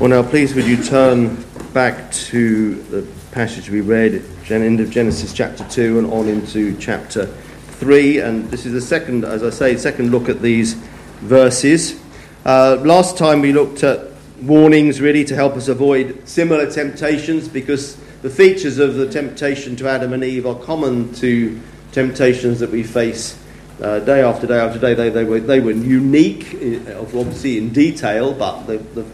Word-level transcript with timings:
Well, 0.00 0.10
now, 0.10 0.22
please, 0.22 0.54
would 0.54 0.64
you 0.64 0.80
turn 0.80 1.44
back 1.74 2.12
to 2.12 2.76
the 2.84 3.04
passage 3.32 3.68
we 3.68 3.80
read, 3.80 4.22
end 4.48 4.78
of 4.78 4.90
Genesis 4.90 5.32
chapter 5.32 5.64
2 5.68 5.98
and 5.98 6.12
on 6.12 6.28
into 6.28 6.76
chapter 6.78 7.26
3. 7.26 8.20
And 8.20 8.48
this 8.48 8.64
is 8.64 8.72
the 8.72 8.80
second, 8.80 9.24
as 9.24 9.42
I 9.42 9.50
say, 9.50 9.76
second 9.76 10.12
look 10.12 10.28
at 10.28 10.40
these 10.40 10.74
verses. 11.22 12.00
Uh, 12.44 12.80
last 12.84 13.18
time 13.18 13.40
we 13.40 13.52
looked 13.52 13.82
at 13.82 14.12
warnings 14.40 15.00
really 15.00 15.24
to 15.24 15.34
help 15.34 15.54
us 15.54 15.66
avoid 15.66 16.28
similar 16.28 16.70
temptations 16.70 17.48
because 17.48 17.96
the 18.22 18.30
features 18.30 18.78
of 18.78 18.94
the 18.94 19.10
temptation 19.10 19.74
to 19.74 19.88
Adam 19.88 20.12
and 20.12 20.22
Eve 20.22 20.46
are 20.46 20.54
common 20.54 21.12
to 21.14 21.60
temptations 21.90 22.60
that 22.60 22.70
we 22.70 22.84
face 22.84 23.36
uh, 23.82 23.98
day 23.98 24.22
after 24.22 24.46
day 24.46 24.60
after 24.60 24.78
day. 24.78 24.94
They, 24.94 25.10
they, 25.10 25.24
were, 25.24 25.40
they 25.40 25.58
were 25.58 25.72
unique, 25.72 26.54
uh, 26.54 27.00
obviously 27.00 27.58
in 27.58 27.70
detail, 27.72 28.32
but 28.32 28.62
the, 28.68 28.78
the 28.78 29.04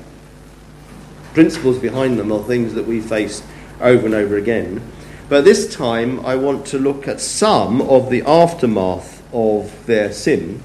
principles 1.34 1.78
behind 1.78 2.18
them 2.18 2.32
are 2.32 2.42
things 2.42 2.74
that 2.74 2.86
we 2.86 3.00
face 3.00 3.42
over 3.80 4.06
and 4.06 4.14
over 4.14 4.36
again. 4.36 4.80
But 5.28 5.44
this 5.44 5.74
time, 5.74 6.24
I 6.24 6.36
want 6.36 6.66
to 6.66 6.78
look 6.78 7.08
at 7.08 7.20
some 7.20 7.80
of 7.82 8.10
the 8.10 8.22
aftermath 8.22 9.22
of 9.32 9.86
their 9.86 10.12
sin 10.12 10.62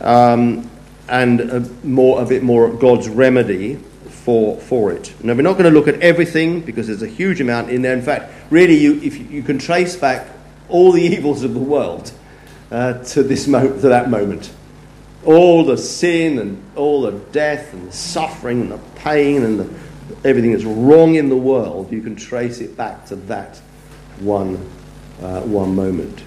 um, 0.00 0.70
and 1.08 1.40
a, 1.40 1.60
more, 1.84 2.22
a 2.22 2.26
bit 2.26 2.42
more 2.42 2.72
at 2.72 2.80
God's 2.80 3.08
remedy 3.08 3.76
for, 3.76 4.58
for 4.60 4.92
it. 4.92 5.14
Now, 5.22 5.34
we're 5.34 5.42
not 5.42 5.52
going 5.52 5.64
to 5.64 5.70
look 5.70 5.88
at 5.88 6.00
everything 6.00 6.60
because 6.60 6.86
there's 6.86 7.02
a 7.02 7.08
huge 7.08 7.40
amount 7.40 7.70
in 7.70 7.82
there. 7.82 7.94
In 7.94 8.02
fact, 8.02 8.32
really, 8.50 8.76
you, 8.76 9.00
if 9.00 9.18
you, 9.18 9.26
you 9.26 9.42
can 9.42 9.58
trace 9.58 9.96
back 9.96 10.28
all 10.68 10.92
the 10.92 11.02
evils 11.16 11.44
of 11.44 11.54
the 11.54 11.60
world 11.60 12.12
uh, 12.70 12.94
to, 13.04 13.22
this 13.22 13.46
mo- 13.46 13.68
to 13.68 13.88
that 13.88 14.10
moment. 14.10 14.52
All 15.24 15.64
the 15.64 15.78
sin 15.78 16.38
and 16.38 16.62
all 16.76 17.02
the 17.02 17.12
death 17.12 17.72
and 17.72 17.88
the 17.88 17.92
suffering 17.92 18.60
and 18.60 18.72
the 18.72 18.78
pain 18.96 19.42
and 19.42 19.60
the 19.60 19.83
everything 20.24 20.52
that's 20.52 20.64
wrong 20.64 21.14
in 21.14 21.28
the 21.28 21.36
world, 21.36 21.90
you 21.90 22.02
can 22.02 22.16
trace 22.16 22.60
it 22.60 22.76
back 22.76 23.06
to 23.06 23.16
that 23.16 23.58
one, 24.20 24.56
uh, 25.22 25.40
one 25.42 25.74
moment. 25.74 26.22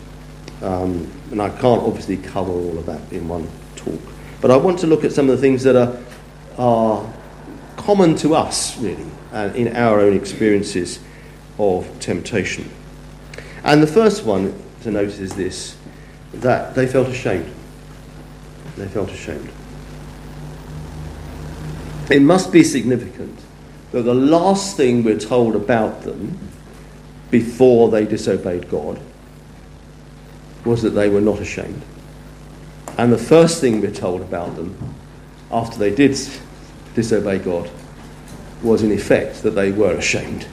Um, 0.62 1.12
and 1.32 1.42
I 1.42 1.50
can't 1.50 1.84
obviously 1.84 2.18
cover 2.18 2.52
all 2.52 2.78
of 2.78 2.86
that 2.88 3.02
in 3.12 3.28
one 3.28 3.48
talk. 3.76 4.00
But 4.42 4.52
I 4.52 4.58
want 4.58 4.80
to 4.80 4.88
look 4.88 5.04
at 5.04 5.12
some 5.12 5.30
of 5.30 5.36
the 5.36 5.42
things 5.42 5.64
that 5.64 5.76
are, 5.76 5.98
are 6.58 7.14
common 7.76 8.16
to 8.18 8.36
us, 8.36 8.78
really, 8.78 9.06
uh, 9.32 9.52
in 9.56 9.76
our 9.76 10.00
own 10.00 10.16
experiences 10.16 11.00
of 11.60 11.88
temptation. 12.00 12.70
And 13.64 13.82
the 13.82 13.88
first 13.88 14.24
one 14.24 14.54
to 14.82 14.92
notice 14.92 15.20
is 15.20 15.36
this 15.36 15.76
that 16.34 16.76
they 16.76 16.86
felt 16.86 17.08
ashamed. 17.08 17.52
They 18.76 18.88
felt 18.88 19.10
ashamed. 19.10 19.50
It 22.12 22.22
must 22.22 22.52
be 22.52 22.64
significant 22.64 23.40
that 23.92 24.02
the 24.02 24.14
last 24.14 24.76
thing 24.76 25.04
we're 25.04 25.20
told 25.20 25.56
about 25.56 26.04
them 26.04 26.38
before 27.32 27.90
they 27.90 28.06
disobeyed 28.06 28.70
God 28.70 29.00
was 30.66 30.82
that 30.82 30.92
they 30.92 31.10
were 31.10 31.22
not 31.22 31.40
ashamed. 31.40 31.82
And 32.98 33.14
the 33.14 33.18
first 33.18 33.62
thing 33.62 33.82
we're 33.82 33.92
told 33.92 34.22
about 34.22 34.56
them 34.56 34.96
after 35.52 35.78
they 35.78 35.94
did 35.94 36.18
disobey 36.96 37.40
God 37.40 37.70
was, 38.64 38.82
in 38.82 38.92
effect, 38.92 39.44
that 39.44 39.52
they 39.52 39.72
were 39.72 39.94
ashamed. 39.94 40.48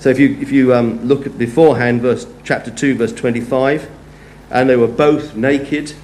So 0.00 0.08
if 0.08 0.18
you, 0.18 0.36
if 0.40 0.50
you 0.50 0.74
um, 0.74 1.04
look 1.06 1.26
at 1.26 1.38
beforehand, 1.38 2.00
verse, 2.00 2.26
chapter 2.44 2.70
2, 2.70 2.96
verse 2.96 3.12
25, 3.12 3.88
and 4.50 4.68
they 4.68 4.76
were 4.76 4.88
both 4.88 5.36
naked, 5.36 5.94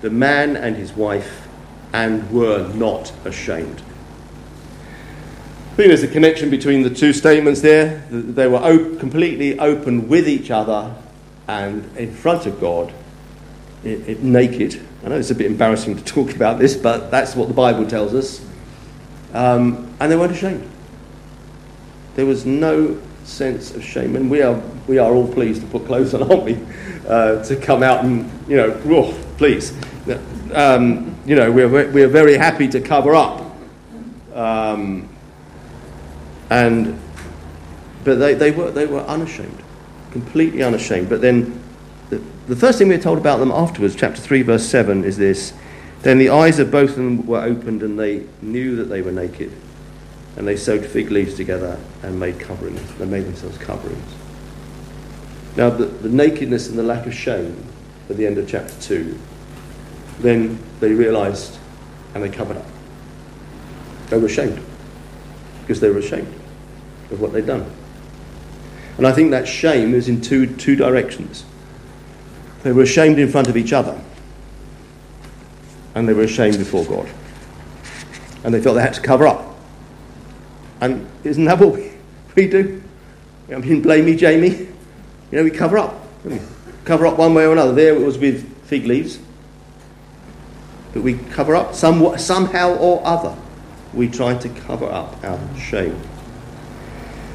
the 0.00 0.10
man 0.10 0.56
and 0.56 0.76
his 0.76 0.92
wife, 0.92 1.46
and 1.92 2.28
were 2.32 2.68
not 2.74 3.12
ashamed. 3.24 3.82
I 5.74 5.76
think 5.76 5.88
there's 5.88 6.04
a 6.04 6.08
connection 6.08 6.50
between 6.50 6.84
the 6.84 6.88
two 6.88 7.12
statements 7.12 7.60
there. 7.60 8.06
They 8.08 8.46
were 8.46 8.58
op- 8.58 9.00
completely 9.00 9.58
open 9.58 10.08
with 10.08 10.28
each 10.28 10.52
other 10.52 10.94
and 11.48 11.84
in 11.96 12.14
front 12.14 12.46
of 12.46 12.60
God, 12.60 12.92
it, 13.82 14.08
it, 14.08 14.22
naked. 14.22 14.80
I 15.04 15.08
know 15.08 15.16
it's 15.16 15.32
a 15.32 15.34
bit 15.34 15.48
embarrassing 15.48 15.96
to 15.96 16.04
talk 16.04 16.32
about 16.36 16.60
this, 16.60 16.76
but 16.76 17.10
that's 17.10 17.34
what 17.34 17.48
the 17.48 17.54
Bible 17.54 17.88
tells 17.88 18.14
us. 18.14 18.40
Um, 19.32 19.92
and 19.98 20.12
they 20.12 20.14
weren't 20.14 20.30
ashamed. 20.30 20.70
There 22.14 22.24
was 22.24 22.46
no 22.46 22.96
sense 23.24 23.74
of 23.74 23.82
shame. 23.82 24.14
And 24.14 24.30
we 24.30 24.42
are, 24.42 24.62
we 24.86 24.98
are 24.98 25.12
all 25.12 25.26
pleased 25.26 25.62
to 25.62 25.66
put 25.66 25.86
clothes 25.86 26.14
on, 26.14 26.22
aren't 26.30 26.44
we? 26.44 26.64
Uh, 27.04 27.42
to 27.42 27.56
come 27.56 27.82
out 27.82 28.04
and, 28.04 28.30
you 28.48 28.56
know, 28.56 28.80
oh, 28.86 29.12
please. 29.38 29.76
Um, 30.52 31.16
you 31.26 31.34
know, 31.34 31.50
we're, 31.50 31.90
we're 31.90 32.06
very 32.06 32.36
happy 32.36 32.68
to 32.68 32.80
cover 32.80 33.16
up. 33.16 33.42
Um, 34.32 35.08
and, 36.50 37.00
but 38.04 38.16
they, 38.16 38.34
they, 38.34 38.50
were, 38.50 38.70
they 38.70 38.86
were 38.86 39.00
unashamed, 39.00 39.62
completely 40.10 40.62
unashamed. 40.62 41.08
But 41.08 41.20
then 41.20 41.60
the, 42.10 42.22
the 42.48 42.56
first 42.56 42.78
thing 42.78 42.88
we're 42.88 42.98
told 42.98 43.18
about 43.18 43.38
them 43.38 43.50
afterwards, 43.50 43.94
chapter 43.96 44.20
3, 44.20 44.42
verse 44.42 44.66
7, 44.66 45.04
is 45.04 45.16
this 45.16 45.54
Then 46.02 46.18
the 46.18 46.30
eyes 46.30 46.58
of 46.58 46.70
both 46.70 46.90
of 46.90 46.96
them 46.96 47.26
were 47.26 47.40
opened, 47.40 47.82
and 47.82 47.98
they 47.98 48.26
knew 48.42 48.76
that 48.76 48.84
they 48.84 49.02
were 49.02 49.12
naked. 49.12 49.52
And 50.36 50.46
they 50.46 50.56
sewed 50.56 50.84
fig 50.84 51.10
leaves 51.10 51.34
together 51.34 51.78
and 52.02 52.18
made 52.18 52.40
coverings. 52.40 52.92
They 52.94 53.06
made 53.06 53.24
themselves 53.24 53.56
coverings. 53.56 54.14
Now, 55.56 55.70
the, 55.70 55.86
the 55.86 56.08
nakedness 56.08 56.68
and 56.68 56.76
the 56.76 56.82
lack 56.82 57.06
of 57.06 57.14
shame 57.14 57.64
at 58.10 58.16
the 58.16 58.26
end 58.26 58.38
of 58.38 58.48
chapter 58.48 58.74
2, 58.80 59.16
then 60.18 60.58
they 60.80 60.92
realized 60.92 61.58
and 62.14 62.22
they 62.22 62.28
covered 62.28 62.56
up. 62.56 62.66
They 64.08 64.18
were 64.18 64.26
ashamed 64.26 64.60
because 65.64 65.80
they 65.80 65.88
were 65.88 65.98
ashamed 65.98 66.32
of 67.10 67.20
what 67.20 67.32
they'd 67.32 67.46
done. 67.46 67.70
And 68.98 69.06
I 69.06 69.12
think 69.12 69.30
that 69.30 69.48
shame 69.48 69.94
is 69.94 70.08
in 70.08 70.20
two, 70.20 70.46
two 70.56 70.76
directions. 70.76 71.44
They 72.62 72.72
were 72.72 72.82
ashamed 72.82 73.18
in 73.18 73.30
front 73.30 73.48
of 73.48 73.56
each 73.56 73.72
other, 73.72 73.98
and 75.94 76.06
they 76.06 76.12
were 76.12 76.22
ashamed 76.22 76.58
before 76.58 76.84
God. 76.84 77.08
And 78.44 78.52
they 78.52 78.60
felt 78.60 78.76
they 78.76 78.82
had 78.82 78.94
to 78.94 79.00
cover 79.00 79.26
up. 79.26 79.56
And 80.80 81.08
isn't 81.24 81.44
that 81.46 81.58
what 81.58 81.72
we, 81.72 81.92
we 82.36 82.46
do? 82.46 82.82
I 83.50 83.56
mean, 83.56 83.80
blame 83.80 84.04
me, 84.04 84.16
Jamie. 84.16 84.48
You 84.50 84.68
know, 85.32 85.44
we 85.44 85.50
cover 85.50 85.78
up. 85.78 85.94
We 86.24 86.40
cover 86.84 87.06
up 87.06 87.18
one 87.18 87.32
way 87.32 87.46
or 87.46 87.52
another. 87.52 87.72
There 87.72 87.94
it 87.94 88.04
was 88.04 88.18
with 88.18 88.66
fig 88.66 88.84
leaves. 88.84 89.18
But 90.92 91.02
we 91.02 91.14
cover 91.14 91.56
up 91.56 91.74
some, 91.74 92.18
somehow 92.18 92.76
or 92.76 93.04
other 93.04 93.34
we 93.94 94.08
try 94.08 94.36
to 94.36 94.48
cover 94.48 94.86
up 94.86 95.22
our 95.24 95.40
shame. 95.56 96.00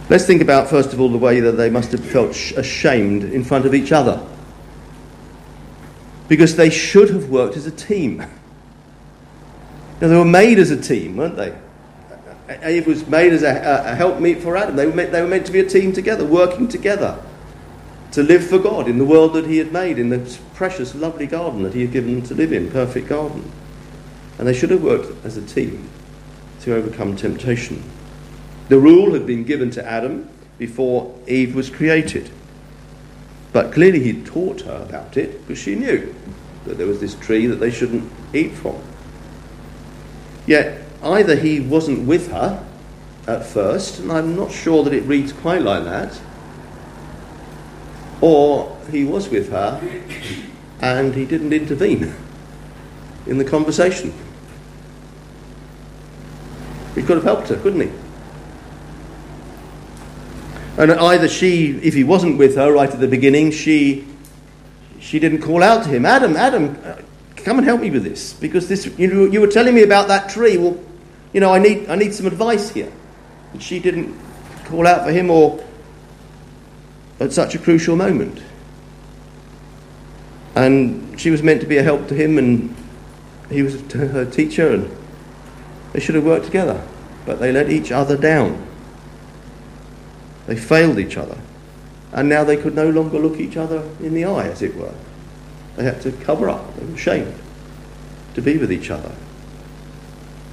Let's 0.09 0.25
think 0.25 0.41
about, 0.41 0.69
first 0.69 0.91
of 0.91 0.99
all, 0.99 1.09
the 1.09 1.19
way 1.19 1.39
that 1.39 1.51
they 1.53 1.69
must 1.69 1.91
have 1.91 2.03
felt 2.03 2.31
ashamed 2.31 3.23
in 3.23 3.43
front 3.43 3.65
of 3.65 3.75
each 3.75 3.91
other. 3.91 4.25
Because 6.27 6.55
they 6.55 6.71
should 6.71 7.09
have 7.11 7.29
worked 7.29 7.55
as 7.55 7.67
a 7.67 7.71
team. 7.71 8.17
Now, 8.17 10.07
they 10.07 10.15
were 10.15 10.25
made 10.25 10.57
as 10.57 10.71
a 10.71 10.81
team, 10.81 11.17
weren't 11.17 11.35
they? 11.35 11.55
Eve 12.67 12.87
was 12.87 13.07
made 13.07 13.33
as 13.33 13.43
a, 13.43 13.83
a 13.85 13.95
helpmeet 13.95 14.41
for 14.41 14.57
Adam. 14.57 14.75
They 14.75 14.87
were, 14.87 14.95
meant, 14.95 15.11
they 15.11 15.21
were 15.21 15.27
meant 15.27 15.45
to 15.45 15.51
be 15.51 15.59
a 15.59 15.69
team 15.69 15.93
together, 15.93 16.25
working 16.25 16.67
together 16.67 17.23
to 18.11 18.23
live 18.23 18.43
for 18.43 18.57
God 18.57 18.87
in 18.87 18.97
the 18.97 19.05
world 19.05 19.33
that 19.33 19.45
He 19.45 19.57
had 19.57 19.71
made, 19.71 19.99
in 19.99 20.09
the 20.09 20.39
precious, 20.55 20.95
lovely 20.95 21.27
garden 21.27 21.61
that 21.61 21.75
He 21.75 21.81
had 21.81 21.91
given 21.91 22.15
them 22.15 22.23
to 22.23 22.33
live 22.33 22.51
in, 22.51 22.71
perfect 22.71 23.07
garden. 23.07 23.51
And 24.39 24.47
they 24.47 24.53
should 24.53 24.71
have 24.71 24.81
worked 24.81 25.23
as 25.23 25.37
a 25.37 25.43
team 25.43 25.87
to 26.61 26.75
overcome 26.75 27.15
temptation. 27.15 27.83
The 28.67 28.79
rule 28.79 29.13
had 29.13 29.25
been 29.25 29.43
given 29.43 29.71
to 29.71 29.85
Adam 29.85 30.29
before 30.57 31.17
Eve 31.27 31.55
was 31.55 31.69
created. 31.69 32.29
But 33.51 33.73
clearly 33.73 33.99
he 33.99 34.21
taught 34.21 34.61
her 34.61 34.85
about 34.87 35.17
it 35.17 35.41
because 35.41 35.61
she 35.61 35.75
knew 35.75 36.13
that 36.65 36.77
there 36.77 36.85
was 36.85 36.99
this 36.99 37.15
tree 37.15 37.47
that 37.47 37.55
they 37.55 37.71
shouldn't 37.71 38.11
eat 38.33 38.51
from. 38.51 38.79
Yet 40.45 40.81
either 41.01 41.35
he 41.35 41.59
wasn't 41.59 42.07
with 42.07 42.31
her 42.31 42.65
at 43.27 43.45
first, 43.45 43.99
and 43.99 44.11
I'm 44.11 44.35
not 44.35 44.51
sure 44.51 44.83
that 44.83 44.93
it 44.93 45.03
reads 45.03 45.33
quite 45.33 45.61
like 45.61 45.83
that, 45.85 46.19
or 48.21 48.77
he 48.91 49.03
was 49.05 49.29
with 49.29 49.49
her 49.49 49.81
and 50.81 51.13
he 51.15 51.25
didn't 51.25 51.53
intervene 51.53 52.13
in 53.25 53.37
the 53.37 53.45
conversation. 53.45 54.13
He 56.99 57.05
could 57.05 57.15
have 57.15 57.23
helped 57.23 57.47
her, 57.47 57.55
couldn't 57.55 57.79
he? 57.79 57.91
And 60.77 60.91
either 60.91 61.29
she, 61.29 61.77
if 61.77 61.93
he 61.93 62.03
wasn't 62.03 62.37
with 62.37 62.57
her 62.57 62.73
right 62.73 62.89
at 62.89 62.99
the 62.99 63.07
beginning, 63.07 63.51
she, 63.51 64.05
she 64.99 65.17
didn't 65.17 65.41
call 65.41 65.63
out 65.63 65.83
to 65.83 65.89
him, 65.89 66.05
Adam, 66.05 66.35
Adam, 66.35 66.75
come 67.37 67.57
and 67.57 67.65
help 67.65 67.79
me 67.79 67.89
with 67.89 68.03
this. 68.03 68.33
Because 68.33 68.67
this, 68.67 68.85
you, 68.99 69.31
you 69.31 69.39
were 69.39 69.47
telling 69.47 69.73
me 69.73 69.83
about 69.83 70.09
that 70.09 70.29
tree. 70.29 70.57
Well, 70.57 70.77
you 71.31 71.39
know, 71.39 71.53
I 71.53 71.59
need, 71.59 71.89
I 71.89 71.95
need 71.95 72.13
some 72.13 72.25
advice 72.25 72.69
here. 72.71 72.91
And 73.53 73.63
she 73.63 73.79
didn't 73.79 74.13
call 74.65 74.85
out 74.85 75.05
for 75.05 75.11
him 75.13 75.31
or 75.31 75.63
at 77.21 77.31
such 77.31 77.55
a 77.55 77.59
crucial 77.59 77.95
moment. 77.95 78.43
And 80.53 81.17
she 81.17 81.29
was 81.29 81.41
meant 81.41 81.61
to 81.61 81.67
be 81.67 81.77
a 81.77 81.83
help 81.83 82.09
to 82.09 82.13
him, 82.13 82.37
and 82.37 82.75
he 83.49 83.63
was 83.63 83.79
her 83.93 84.25
teacher, 84.25 84.73
and 84.73 84.99
they 85.93 85.99
should 85.99 86.15
have 86.15 86.25
worked 86.25 86.45
together. 86.45 86.81
but 87.25 87.39
they 87.39 87.51
let 87.51 87.69
each 87.69 87.91
other 87.91 88.17
down. 88.17 88.65
They 90.47 90.55
failed 90.55 90.97
each 90.97 91.15
other. 91.15 91.37
And 92.11 92.27
now 92.27 92.43
they 92.43 92.57
could 92.57 92.73
no 92.73 92.89
longer 92.89 93.19
look 93.19 93.39
each 93.39 93.55
other 93.55 93.87
in 93.99 94.15
the 94.15 94.25
eye, 94.25 94.47
as 94.47 94.63
it 94.63 94.75
were. 94.75 94.95
They 95.75 95.83
had 95.83 96.01
to 96.01 96.11
cover 96.11 96.49
up. 96.49 96.75
They 96.75 96.85
were 96.85 96.95
ashamed 96.95 97.35
to 98.33 98.41
be 98.41 98.57
with 98.57 98.71
each 98.71 98.89
other. 98.89 99.11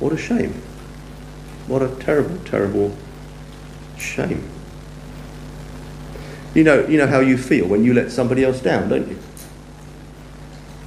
What 0.01 0.13
a 0.13 0.19
shame. 0.19 0.53
What 1.67 1.83
a 1.83 1.89
terrible, 1.97 2.37
terrible 2.45 2.95
shame. 3.97 4.47
You 6.55 6.65
know, 6.65 6.87
you 6.87 6.99
know 6.99 7.07
how 7.07 7.21
you 7.21 7.39
feel 7.39 7.67
when 7.67 7.85
you 7.85 7.95
let 7.95 8.11
somebody 8.11 8.45
else 8.45 8.61
down, 8.61 8.89
don't 8.89 9.09
you? 9.09 9.19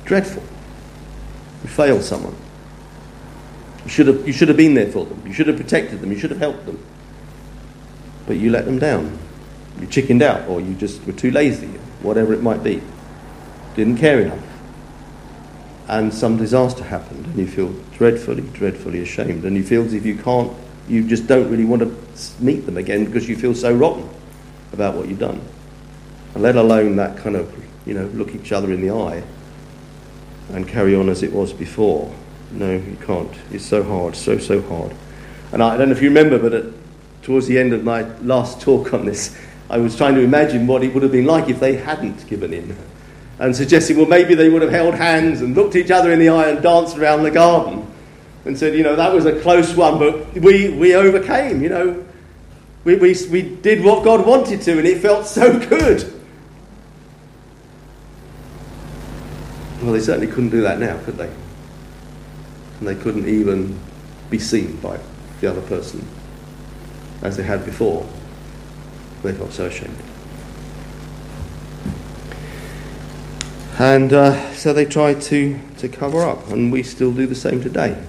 Dreadful. 0.05 0.43
You 1.63 1.69
fail 1.69 2.01
someone. 2.01 2.35
You 3.83 3.89
should 3.89 4.07
have, 4.07 4.27
you 4.27 4.33
should 4.33 4.47
have 4.47 4.57
been 4.57 4.73
there 4.73 4.91
for 4.91 5.05
them. 5.05 5.21
You 5.25 5.33
should 5.33 5.47
have 5.47 5.57
protected 5.57 6.01
them. 6.01 6.11
You 6.11 6.19
should 6.19 6.31
have 6.31 6.39
helped 6.39 6.65
them. 6.65 6.83
But 8.27 8.37
you 8.37 8.51
let 8.51 8.65
them 8.65 8.79
down. 8.79 9.17
You 9.79 9.87
chickened 9.87 10.21
out, 10.21 10.47
or 10.49 10.59
you 10.59 10.75
just 10.75 11.05
were 11.05 11.13
too 11.13 11.31
lazy, 11.31 11.67
whatever 12.01 12.33
it 12.33 12.41
might 12.41 12.63
be. 12.63 12.81
Didn't 13.75 13.97
care 13.97 14.19
enough. 14.19 14.43
And 15.87 16.13
some 16.13 16.37
disaster 16.37 16.83
happened, 16.83 17.25
and 17.25 17.37
you 17.37 17.47
feel 17.47 17.73
dreadfully, 17.97 18.43
dreadfully 18.53 19.01
ashamed. 19.01 19.45
And 19.45 19.55
you 19.55 19.63
feel 19.63 19.83
as 19.83 19.93
if 19.93 20.05
you 20.05 20.15
can't, 20.17 20.51
you 20.87 21.07
just 21.07 21.27
don't 21.27 21.49
really 21.49 21.65
want 21.65 21.81
to 21.81 22.43
meet 22.43 22.65
them 22.65 22.77
again 22.77 23.05
because 23.05 23.29
you 23.29 23.35
feel 23.35 23.55
so 23.55 23.73
rotten 23.73 24.07
about 24.73 24.95
what 24.95 25.07
you've 25.07 25.19
done. 25.19 25.41
And 26.33 26.43
let 26.43 26.55
alone 26.55 26.97
that 26.97 27.17
kind 27.17 27.35
of, 27.35 27.53
you 27.87 27.93
know, 27.93 28.05
look 28.07 28.35
each 28.35 28.51
other 28.51 28.71
in 28.71 28.81
the 28.81 28.91
eye 28.91 29.23
and 30.49 30.67
carry 30.67 30.95
on 30.95 31.09
as 31.09 31.23
it 31.23 31.31
was 31.31 31.53
before. 31.53 32.13
No, 32.51 32.71
you 32.71 32.97
can't. 33.05 33.31
It's 33.51 33.65
so 33.65 33.83
hard, 33.83 34.15
so, 34.15 34.37
so 34.37 34.61
hard. 34.63 34.95
And 35.51 35.61
I, 35.61 35.75
I 35.75 35.77
don't 35.77 35.89
know 35.89 35.95
if 35.95 36.01
you 36.01 36.09
remember, 36.09 36.39
but 36.39 36.53
at, 36.53 36.65
towards 37.21 37.47
the 37.47 37.59
end 37.59 37.73
of 37.73 37.83
my 37.83 38.03
last 38.19 38.61
talk 38.61 38.93
on 38.93 39.05
this, 39.05 39.37
I 39.69 39.77
was 39.77 39.95
trying 39.95 40.15
to 40.15 40.21
imagine 40.21 40.65
what 40.65 40.83
it 40.83 40.93
would 40.93 41.03
have 41.03 41.11
been 41.11 41.25
like 41.25 41.49
if 41.49 41.59
they 41.59 41.75
hadn't 41.75 42.27
given 42.27 42.53
in. 42.53 42.75
And 43.37 43.55
suggesting, 43.55 43.97
well, 43.97 44.07
maybe 44.07 44.33
they 44.33 44.49
would 44.49 44.61
have 44.61 44.71
held 44.71 44.95
hands 44.95 45.41
and 45.41 45.55
looked 45.55 45.75
each 45.75 45.91
other 45.91 46.11
in 46.11 46.19
the 46.19 46.29
eye 46.29 46.49
and 46.49 46.61
danced 46.61 46.97
around 46.97 47.23
the 47.23 47.31
garden 47.31 47.85
and 48.45 48.57
said, 48.57 48.75
you 48.75 48.83
know, 48.83 48.95
that 48.95 49.13
was 49.13 49.25
a 49.25 49.39
close 49.41 49.75
one, 49.75 49.99
but 49.99 50.33
we, 50.33 50.69
we 50.69 50.95
overcame, 50.95 51.61
you 51.61 51.69
know. 51.69 52.05
We, 52.83 52.95
we, 52.95 53.15
we 53.29 53.41
did 53.41 53.83
what 53.83 54.03
God 54.03 54.25
wanted 54.25 54.61
to, 54.63 54.77
and 54.77 54.87
it 54.87 55.01
felt 55.01 55.25
so 55.25 55.59
good. 55.59 56.11
Well, 59.81 59.93
they 59.93 59.99
certainly 59.99 60.27
couldn't 60.27 60.49
do 60.49 60.61
that 60.61 60.79
now, 60.79 60.97
could 61.03 61.17
they? 61.17 61.29
And 62.79 62.87
they 62.87 62.95
couldn't 62.95 63.27
even 63.27 63.79
be 64.29 64.39
seen 64.39 64.77
by 64.77 64.99
the 65.41 65.49
other 65.49 65.61
person 65.61 66.05
as 67.21 67.37
they 67.37 67.43
had 67.43 67.65
before. 67.65 68.07
They 69.23 69.33
felt 69.33 69.51
so 69.51 69.65
ashamed. 69.65 69.97
And 73.77 74.11
uh, 74.11 74.53
so 74.53 74.73
they 74.73 74.85
tried 74.85 75.21
to, 75.23 75.57
to 75.77 75.87
cover 75.87 76.21
up, 76.21 76.49
and 76.49 76.71
we 76.71 76.83
still 76.83 77.13
do 77.13 77.25
the 77.25 77.35
same 77.35 77.61
today. 77.61 78.01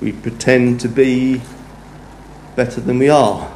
We 0.00 0.12
pretend 0.12 0.80
to 0.80 0.88
be 0.88 1.40
better 2.56 2.80
than 2.80 2.98
we 2.98 3.08
are. 3.08 3.52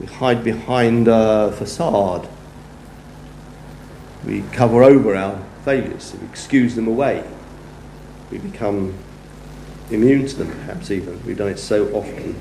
We 0.00 0.06
hide 0.06 0.42
behind 0.42 1.06
a 1.06 1.52
facade. 1.52 2.28
We 4.24 4.42
cover 4.52 4.82
over 4.82 5.14
our 5.14 5.40
failures, 5.64 6.14
we 6.20 6.26
excuse 6.26 6.74
them 6.74 6.88
away. 6.88 7.24
We 8.32 8.38
become 8.38 8.94
immune 9.92 10.26
to 10.26 10.36
them, 10.36 10.48
perhaps 10.48 10.90
even. 10.90 11.24
We've 11.24 11.36
done 11.36 11.48
it 11.48 11.58
so 11.58 11.88
often. 11.92 12.36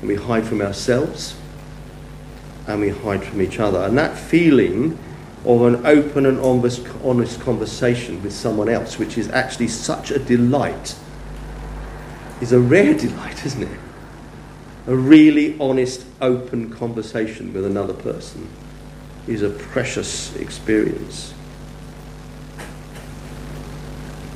And 0.00 0.08
we 0.08 0.16
hide 0.16 0.46
from 0.46 0.60
ourselves 0.60 1.36
and 2.66 2.80
we 2.80 2.90
hide 2.90 3.24
from 3.24 3.42
each 3.42 3.58
other. 3.58 3.80
And 3.80 3.96
that 3.98 4.16
feeling 4.16 4.98
of 5.44 5.62
an 5.62 5.86
open 5.86 6.26
and 6.26 6.40
honest, 6.40 7.40
conversation 7.40 8.22
with 8.22 8.32
someone 8.32 8.68
else, 8.68 8.98
which 8.98 9.18
is 9.18 9.28
actually 9.28 9.68
such 9.68 10.10
a 10.10 10.18
delight, 10.18 10.96
is 12.40 12.52
a 12.52 12.60
rare 12.60 12.94
delight, 12.98 13.44
isn't 13.44 13.62
it? 13.62 13.80
A 14.86 14.94
really 14.94 15.58
honest, 15.58 16.04
open 16.20 16.70
conversation 16.70 17.52
with 17.52 17.64
another 17.64 17.94
person 17.94 18.48
is 19.26 19.42
a 19.42 19.50
precious 19.50 20.34
experience. 20.36 21.32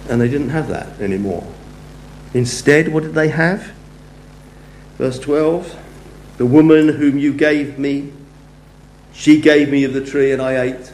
And 0.08 0.20
they 0.20 0.28
didn't 0.28 0.48
have 0.50 0.68
that 0.68 0.98
anymore. 1.00 1.46
Instead, 2.34 2.88
what 2.88 3.02
did 3.02 3.14
they 3.14 3.28
have? 3.28 3.72
Verse 4.96 5.18
12 5.18 5.76
The 6.36 6.46
woman 6.46 6.88
whom 6.88 7.18
you 7.18 7.32
gave 7.32 7.78
me, 7.78 8.12
she 9.12 9.40
gave 9.40 9.70
me 9.70 9.84
of 9.84 9.92
the 9.92 10.04
tree 10.04 10.32
and 10.32 10.42
I 10.42 10.60
ate. 10.60 10.92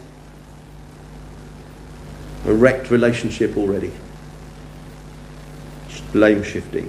A 2.46 2.52
wrecked 2.52 2.90
relationship 2.90 3.56
already. 3.56 3.92
Blame 6.12 6.44
shifting. 6.44 6.88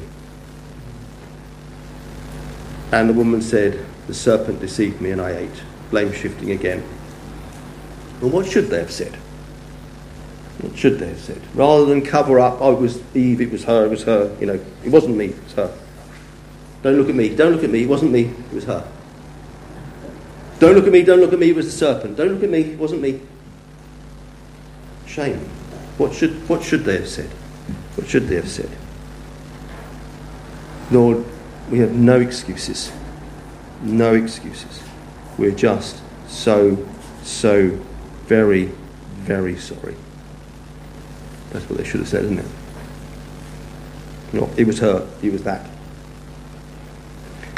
And 2.91 3.09
the 3.09 3.13
woman 3.13 3.41
said, 3.41 3.83
The 4.05 4.13
serpent 4.13 4.59
deceived 4.59 5.01
me 5.01 5.09
and 5.11 5.19
I 5.19 5.31
ate. 5.31 5.63
Blame 5.89 6.13
shifting 6.13 6.51
again. 6.51 6.83
Well, 8.21 8.29
what 8.29 8.45
should 8.45 8.67
they 8.67 8.77
have 8.79 8.91
said? 8.91 9.17
What 10.65 10.75
should 10.75 10.97
they 10.97 11.09
have 11.09 11.19
said? 11.19 11.39
Rather 11.53 11.85
than 11.85 12.01
cover 12.01 12.39
up, 12.39 12.57
oh, 12.59 12.73
it 12.73 12.79
was 12.79 12.99
Eve, 13.15 13.39
it 13.39 13.51
was 13.51 13.65
her, 13.65 13.85
it 13.85 13.89
was 13.89 14.01
her, 14.03 14.35
you 14.39 14.47
know, 14.47 14.59
it 14.83 14.89
wasn't 14.89 15.15
me, 15.15 15.25
it 15.25 15.43
was 15.43 15.53
her. 15.53 15.77
Don't 16.81 16.97
look 16.97 17.07
at 17.07 17.13
me, 17.13 17.35
don't 17.35 17.51
look 17.51 17.63
at 17.63 17.69
me, 17.69 17.83
it 17.83 17.87
wasn't 17.87 18.11
me, 18.11 18.23
it 18.23 18.51
was 18.51 18.63
her. 18.63 18.83
Don't 20.57 20.73
look 20.73 20.87
at 20.87 20.91
me, 20.91 21.03
don't 21.03 21.19
look 21.19 21.33
at 21.33 21.37
me, 21.37 21.51
it 21.51 21.55
was 21.55 21.67
the 21.67 21.71
serpent. 21.71 22.17
Don't 22.17 22.29
look 22.29 22.41
at 22.41 22.49
me, 22.49 22.61
it 22.61 22.79
wasn't 22.79 23.01
me. 23.01 23.21
Shame. 25.05 25.37
What 25.99 26.15
should, 26.15 26.49
what 26.49 26.63
should 26.63 26.83
they 26.83 26.97
have 26.97 27.09
said? 27.09 27.29
What 27.95 28.07
should 28.07 28.27
they 28.27 28.35
have 28.35 28.49
said? 28.49 28.71
Lord, 30.89 31.23
we 31.69 31.77
have 31.77 31.93
no 31.93 32.19
excuses. 32.19 32.91
No 33.83 34.15
excuses. 34.15 34.81
We're 35.37 35.51
just 35.51 36.01
so, 36.27 36.87
so 37.21 37.69
very, 38.25 38.71
very 39.17 39.57
sorry. 39.57 39.95
That's 41.55 41.69
what 41.69 41.77
they 41.77 41.85
should 41.85 42.01
have 42.01 42.09
said, 42.09 42.25
isn't 42.25 42.39
it? 42.39 42.45
No, 44.33 44.49
it 44.57 44.67
was 44.67 44.77
her, 44.79 45.07
it 45.23 45.31
was 45.31 45.43
that. 45.43 45.65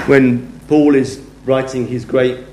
When 0.05 0.59
Paul 0.67 0.93
is 0.93 1.19
writing 1.45 1.87
his 1.87 2.05
great 2.05 2.45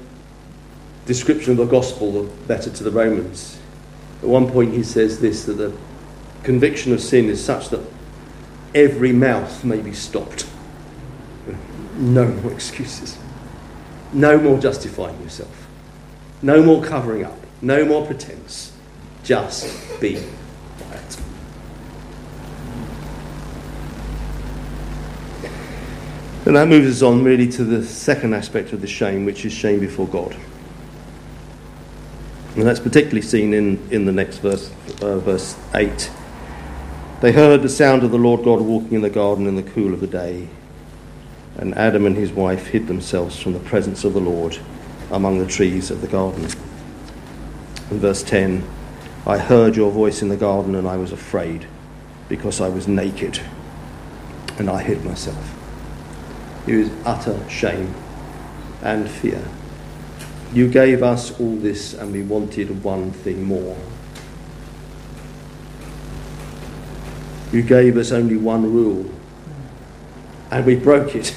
description 1.04 1.50
of 1.52 1.58
the 1.58 1.66
gospel, 1.66 2.12
the 2.12 2.30
letter 2.48 2.70
to 2.70 2.82
the 2.82 2.90
Romans, 2.90 3.58
at 4.22 4.28
one 4.28 4.50
point 4.50 4.72
he 4.72 4.82
says 4.82 5.20
this 5.20 5.44
that 5.44 5.52
the 5.54 5.76
conviction 6.44 6.94
of 6.94 7.02
sin 7.02 7.28
is 7.28 7.44
such 7.44 7.68
that 7.68 7.86
every 8.74 9.12
mouth 9.12 9.64
may 9.64 9.80
be 9.82 9.92
stopped. 9.92 10.48
No 11.98 12.26
more 12.26 12.52
excuses. 12.52 13.18
No 14.14 14.38
more 14.38 14.58
justifying 14.58 15.20
yourself. 15.20 15.68
No 16.40 16.62
more 16.62 16.82
covering 16.82 17.22
up. 17.22 17.36
No 17.60 17.84
more 17.84 18.06
pretense. 18.06 18.72
Just 19.22 20.00
be 20.00 20.22
And 26.46 26.56
that 26.56 26.68
moves 26.68 26.96
us 26.96 27.02
on 27.02 27.24
really 27.24 27.48
to 27.52 27.64
the 27.64 27.84
second 27.84 28.34
aspect 28.34 28.72
of 28.72 28.82
the 28.82 28.86
shame, 28.86 29.24
which 29.24 29.46
is 29.46 29.52
shame 29.52 29.80
before 29.80 30.06
God. 30.06 30.36
And 32.54 32.62
that's 32.64 32.80
particularly 32.80 33.22
seen 33.22 33.54
in, 33.54 33.88
in 33.90 34.04
the 34.04 34.12
next 34.12 34.38
verse, 34.38 34.70
uh, 35.00 35.18
verse 35.18 35.56
8. 35.74 36.10
They 37.22 37.32
heard 37.32 37.62
the 37.62 37.68
sound 37.68 38.02
of 38.02 38.10
the 38.10 38.18
Lord 38.18 38.44
God 38.44 38.60
walking 38.60 38.92
in 38.92 39.00
the 39.00 39.08
garden 39.08 39.46
in 39.46 39.56
the 39.56 39.62
cool 39.62 39.94
of 39.94 40.00
the 40.00 40.06
day, 40.06 40.48
and 41.56 41.74
Adam 41.76 42.04
and 42.04 42.16
his 42.16 42.30
wife 42.30 42.66
hid 42.66 42.86
themselves 42.86 43.40
from 43.40 43.54
the 43.54 43.60
presence 43.60 44.04
of 44.04 44.12
the 44.12 44.20
Lord 44.20 44.58
among 45.10 45.38
the 45.38 45.46
trees 45.46 45.90
of 45.90 46.02
the 46.02 46.06
garden. 46.06 46.44
And 47.90 48.00
verse 48.00 48.22
10 48.22 48.68
I 49.26 49.38
heard 49.38 49.74
your 49.74 49.90
voice 49.90 50.20
in 50.20 50.28
the 50.28 50.36
garden, 50.36 50.74
and 50.74 50.86
I 50.86 50.98
was 50.98 51.10
afraid, 51.10 51.66
because 52.28 52.60
I 52.60 52.68
was 52.68 52.86
naked, 52.86 53.40
and 54.58 54.68
I 54.68 54.82
hid 54.82 55.02
myself. 55.02 55.63
It 56.66 56.76
was 56.76 56.90
utter 57.04 57.48
shame 57.48 57.94
and 58.82 59.08
fear. 59.08 59.42
You 60.52 60.68
gave 60.68 61.02
us 61.02 61.38
all 61.40 61.56
this, 61.56 61.94
and 61.94 62.12
we 62.12 62.22
wanted 62.22 62.82
one 62.84 63.10
thing 63.10 63.44
more. 63.44 63.76
You 67.52 67.62
gave 67.62 67.96
us 67.96 68.12
only 68.12 68.36
one 68.36 68.72
rule, 68.72 69.10
and 70.50 70.64
we 70.64 70.76
broke 70.76 71.14
it. 71.14 71.36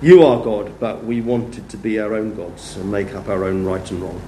You 0.00 0.22
are 0.22 0.42
God, 0.42 0.78
but 0.80 1.04
we 1.04 1.20
wanted 1.20 1.68
to 1.70 1.76
be 1.76 1.98
our 1.98 2.14
own 2.14 2.34
gods 2.34 2.76
and 2.76 2.90
make 2.90 3.14
up 3.14 3.28
our 3.28 3.44
own 3.44 3.64
right 3.64 3.90
and 3.90 4.02
wrong. 4.02 4.22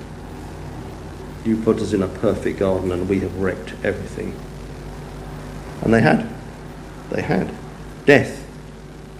You 1.44 1.56
put 1.62 1.80
us 1.80 1.92
in 1.92 2.02
a 2.02 2.08
perfect 2.08 2.58
garden, 2.58 2.92
and 2.92 3.08
we 3.08 3.20
have 3.20 3.36
wrecked 3.38 3.74
everything. 3.84 4.38
And 5.82 5.92
they 5.94 6.00
had. 6.00 6.28
They 7.10 7.22
had. 7.22 7.54
Death 8.04 8.45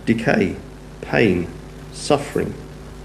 decay, 0.06 0.56
pain, 1.02 1.50
suffering, 1.92 2.54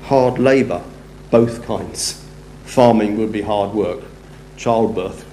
hard 0.03 0.39
labour, 0.39 0.81
both 1.29 1.65
kinds. 1.65 2.23
Farming 2.65 3.17
would 3.17 3.31
be 3.31 3.41
hard 3.41 3.73
work, 3.73 4.03
childbirth, 4.55 5.25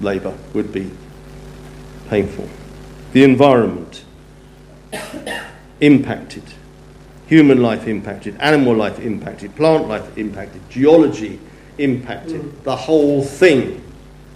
labour 0.00 0.36
would 0.52 0.72
be 0.72 0.90
painful. 2.08 2.48
The 3.12 3.24
environment 3.24 4.04
impacted, 5.80 6.44
human 7.26 7.62
life 7.62 7.88
impacted, 7.88 8.36
animal 8.38 8.74
life 8.74 9.00
impacted, 9.00 9.56
plant 9.56 9.88
life 9.88 10.16
impacted, 10.16 10.68
geology 10.70 11.40
impacted, 11.78 12.42
mm. 12.42 12.62
the 12.64 12.76
whole 12.76 13.22
thing 13.22 13.82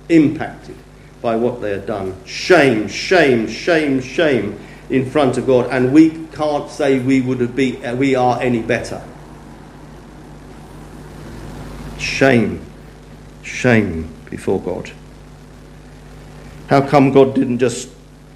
impacted 0.08 0.76
by 1.20 1.36
what 1.36 1.60
they 1.60 1.70
had 1.70 1.86
done. 1.86 2.14
Shame, 2.24 2.88
shame, 2.88 3.46
shame, 3.46 4.00
shame 4.00 4.58
in 4.92 5.08
front 5.08 5.38
of 5.38 5.46
God, 5.46 5.68
and 5.70 5.90
we 5.90 6.10
can't 6.34 6.70
say 6.70 6.98
we 6.98 7.22
would 7.22 7.56
been, 7.56 7.84
uh, 7.84 7.96
we 7.96 8.14
are 8.14 8.40
any 8.42 8.60
better. 8.60 9.02
Shame, 11.98 12.60
shame 13.42 14.12
before 14.28 14.60
God. 14.60 14.92
How 16.68 16.86
come 16.86 17.10
God 17.10 17.34
didn't 17.34 17.58
just 17.58 17.88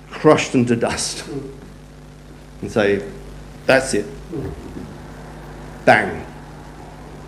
crush 0.08 0.48
them 0.48 0.64
to 0.66 0.76
dust 0.76 1.28
and 2.62 2.72
say, 2.72 3.06
That's 3.66 3.92
it? 3.92 4.06
Bang. 5.84 6.26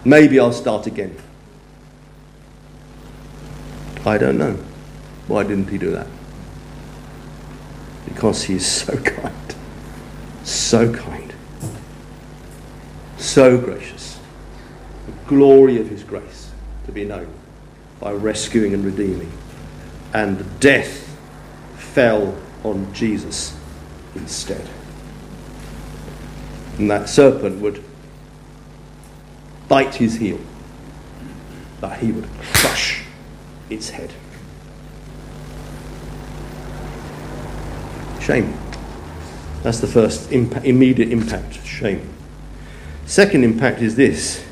Maybe 0.07 0.41
I'll 0.41 0.53
start 0.53 0.87
again. 0.87 1.15
I 4.07 4.17
don't 4.17 4.39
know. 4.39 4.55
Why 5.27 5.43
didn't 5.43 5.69
he 5.69 5.77
do 5.77 5.91
that? 5.91 6.07
Because 8.09 8.45
he 8.45 8.55
is 8.55 8.67
so 8.67 8.97
kind. 8.97 9.55
So 10.43 10.93
kind. 10.93 11.35
So 13.19 13.59
gracious. 13.59 14.19
The 15.07 15.13
glory 15.29 15.81
of 15.81 15.89
his 15.89 16.03
grace 16.03 16.51
to 16.87 16.93
be 16.93 17.05
known 17.05 17.29
by 18.01 18.13
rescuing 18.13 18.73
and 18.73 18.85
redeeming. 18.85 19.31
And 20.15 20.59
death 20.59 21.17
fell 21.77 22.37
on 22.65 22.93
Jesus 22.95 23.57
instead. 24.15 24.67
And 26.79 26.91
that 26.91 27.09
serpent 27.09 27.61
would 27.61 27.85
bite 29.69 29.97
his 29.97 30.17
heel, 30.17 30.41
but 31.81 31.99
he 31.99 32.13
would 32.13 32.29
crush 32.41 33.03
its 33.69 33.91
head. 33.91 34.13
Shame. 38.29 38.53
That's 39.63 39.81
the 39.81 39.87
first 39.87 40.29
impa- 40.29 40.63
immediate 40.63 41.11
impact 41.11 41.65
shame. 41.65 42.07
Second 43.07 43.43
impact 43.43 43.81
is 43.81 43.97
this 43.97 44.45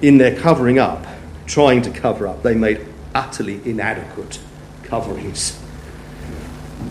in 0.00 0.18
their 0.18 0.36
covering 0.36 0.78
up, 0.78 1.04
trying 1.46 1.82
to 1.82 1.90
cover 1.90 2.28
up, 2.28 2.44
they 2.44 2.54
made 2.54 2.86
utterly 3.16 3.60
inadequate 3.68 4.38
coverings. 4.84 5.60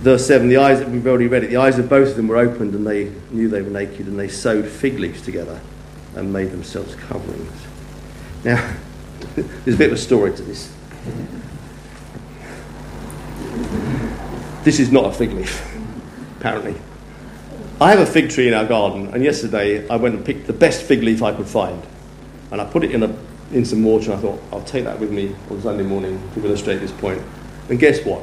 Verse 0.02 0.28
7 0.28 0.50
the 0.50 0.58
eyes, 0.58 0.84
we've 0.84 1.08
already 1.08 1.28
read 1.28 1.46
it, 1.46 1.52
the 1.52 1.56
eyes 1.56 1.80
of 1.80 1.88
both 1.88 2.10
of 2.10 2.16
them 2.18 2.28
were 2.28 2.36
opened 2.36 2.74
and 2.74 2.86
they 2.86 3.10
knew 3.32 3.48
they 3.48 3.62
were 3.62 3.70
naked 3.70 4.08
and 4.08 4.20
they 4.20 4.28
sewed 4.28 4.68
fig 4.68 5.00
leaves 5.00 5.22
together 5.22 5.62
and 6.18 6.34
made 6.34 6.52
themselves 6.52 6.96
coverings. 6.96 7.62
Now, 8.44 8.76
there's 9.36 9.76
a 9.76 9.78
bit 9.78 9.88
of 9.88 9.94
a 9.94 10.02
story 10.02 10.36
to 10.36 10.44
this. 10.44 10.70
This 14.64 14.80
is 14.80 14.92
not 14.92 15.06
a 15.06 15.12
fig 15.14 15.32
leaf, 15.32 15.66
apparently. 16.38 16.76
I 17.80 17.92
have 17.92 18.00
a 18.00 18.06
fig 18.06 18.30
tree 18.30 18.50
in 18.50 18.54
our 18.54 18.66
garden, 18.66 19.08
and 19.14 19.24
yesterday 19.24 19.88
I 19.88 19.96
went 19.96 20.16
and 20.16 20.26
picked 20.26 20.48
the 20.48 20.54
best 20.54 20.84
fig 20.84 21.02
leaf 21.02 21.24
I 21.24 21.34
could 21.34 21.48
find. 21.48 21.82
And 22.52 22.60
I 22.60 22.66
put 22.66 22.84
it 22.84 22.92
in, 22.92 23.04
a, 23.04 23.16
in 23.54 23.64
some 23.64 23.84
water, 23.84 24.12
and 24.12 24.20
I 24.20 24.22
thought, 24.22 24.42
I'll 24.52 24.64
take 24.64 24.84
that 24.84 25.00
with 25.00 25.12
me 25.12 25.34
on 25.50 25.62
Sunday 25.62 25.84
morning 25.84 26.22
to 26.34 26.46
illustrate 26.46 26.78
this 26.78 26.92
point. 26.92 27.22
And 27.70 27.80
guess 27.80 28.04
what? 28.04 28.22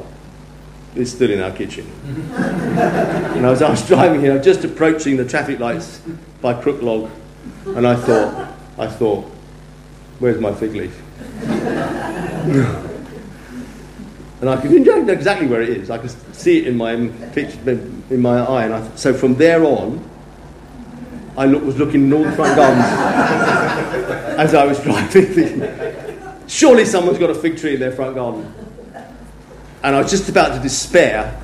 It's 0.94 1.10
still 1.10 1.30
in 1.30 1.40
our 1.40 1.52
kitchen. 1.52 1.90
and 2.04 3.46
as 3.46 3.62
I 3.62 3.70
was 3.70 3.86
driving 3.86 4.20
here, 4.20 4.32
I 4.32 4.36
was 4.36 4.44
just 4.44 4.62
approaching 4.62 5.16
the 5.16 5.24
traffic 5.24 5.58
lights 5.58 6.02
by 6.42 6.52
Crook 6.60 6.82
Log, 6.82 7.10
and 7.64 7.86
I 7.86 7.96
thought, 7.96 8.52
I 8.78 8.88
thought, 8.88 9.24
where's 10.18 10.38
my 10.38 10.52
fig 10.52 10.74
leaf? 10.74 11.02
and 14.40 14.50
I 14.50 14.60
can 14.60 14.82
know 14.82 15.08
exactly 15.08 15.46
where 15.46 15.62
it 15.62 15.70
is. 15.70 15.90
I 15.90 15.98
can 15.98 16.08
see 16.08 16.58
it 16.58 16.66
in 16.66 16.76
my 16.76 16.92
in 16.92 18.20
my 18.20 18.38
eye, 18.40 18.64
and 18.64 18.74
I, 18.74 18.96
so 18.96 19.14
from 19.14 19.34
there 19.36 19.64
on, 19.64 20.08
I 21.38 21.46
look, 21.46 21.64
was 21.64 21.78
looking 21.78 22.04
in 22.04 22.12
all 22.12 22.24
the 22.24 22.32
front 22.32 22.56
gardens 22.56 22.84
as 24.38 24.54
I 24.54 24.66
was 24.66 24.78
driving, 24.80 25.24
thinking, 25.24 26.46
surely 26.46 26.84
someone's 26.84 27.18
got 27.18 27.30
a 27.30 27.34
fig 27.34 27.56
tree 27.56 27.74
in 27.74 27.80
their 27.80 27.92
front 27.92 28.14
garden. 28.14 28.52
And 29.82 29.94
I 29.94 30.00
was 30.00 30.10
just 30.10 30.28
about 30.28 30.54
to 30.54 30.60
despair, 30.60 31.40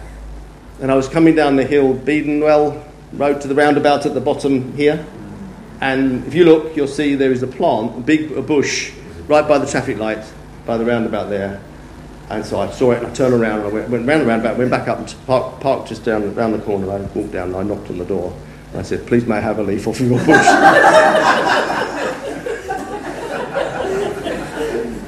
and 0.80 0.90
I 0.90 0.94
was 0.94 1.08
coming 1.08 1.34
down 1.34 1.56
the 1.56 1.64
hill, 1.64 1.94
Bedonwell 1.94 2.82
Road 3.12 3.42
to 3.42 3.48
the 3.48 3.54
roundabout 3.54 4.06
at 4.06 4.14
the 4.14 4.20
bottom 4.20 4.74
here. 4.74 5.04
And 5.82 6.26
if 6.26 6.34
you 6.34 6.44
look, 6.44 6.76
you'll 6.76 6.86
see 6.86 7.14
there 7.14 7.32
is 7.32 7.42
a 7.42 7.46
plant, 7.46 7.98
a 7.98 8.00
big 8.00 8.32
a 8.32 8.42
bush, 8.42 8.92
right 9.28 9.46
by 9.46 9.58
the 9.58 9.66
traffic 9.66 9.98
light, 9.98 10.24
by 10.64 10.78
the 10.78 10.84
roundabout 10.84 11.28
there. 11.28 11.60
And 12.30 12.44
so 12.44 12.60
I 12.60 12.70
saw 12.70 12.92
it 12.92 12.98
and 12.98 13.06
I 13.06 13.12
turned 13.12 13.34
around 13.34 13.60
and 13.60 13.68
I 13.68 13.72
went, 13.72 14.06
went 14.06 14.26
round 14.26 14.44
the 14.44 14.54
went 14.54 14.70
back 14.70 14.88
up 14.88 14.98
and 14.98 15.14
parked, 15.26 15.88
just 15.88 16.04
down 16.04 16.24
around 16.24 16.52
the 16.52 16.60
corner. 16.60 16.90
And 16.90 17.06
I 17.06 17.12
walked 17.12 17.32
down 17.32 17.48
and 17.48 17.56
I 17.56 17.62
knocked 17.62 17.90
on 17.90 17.98
the 17.98 18.04
door. 18.04 18.34
And 18.70 18.80
I 18.80 18.82
said, 18.82 19.06
Please 19.06 19.26
may 19.26 19.36
I 19.36 19.40
have 19.40 19.58
a 19.58 19.62
leaf 19.62 19.86
off 19.86 20.00
of 20.00 20.08
your 20.08 20.18
bush? 20.18 20.28
and 20.28 20.38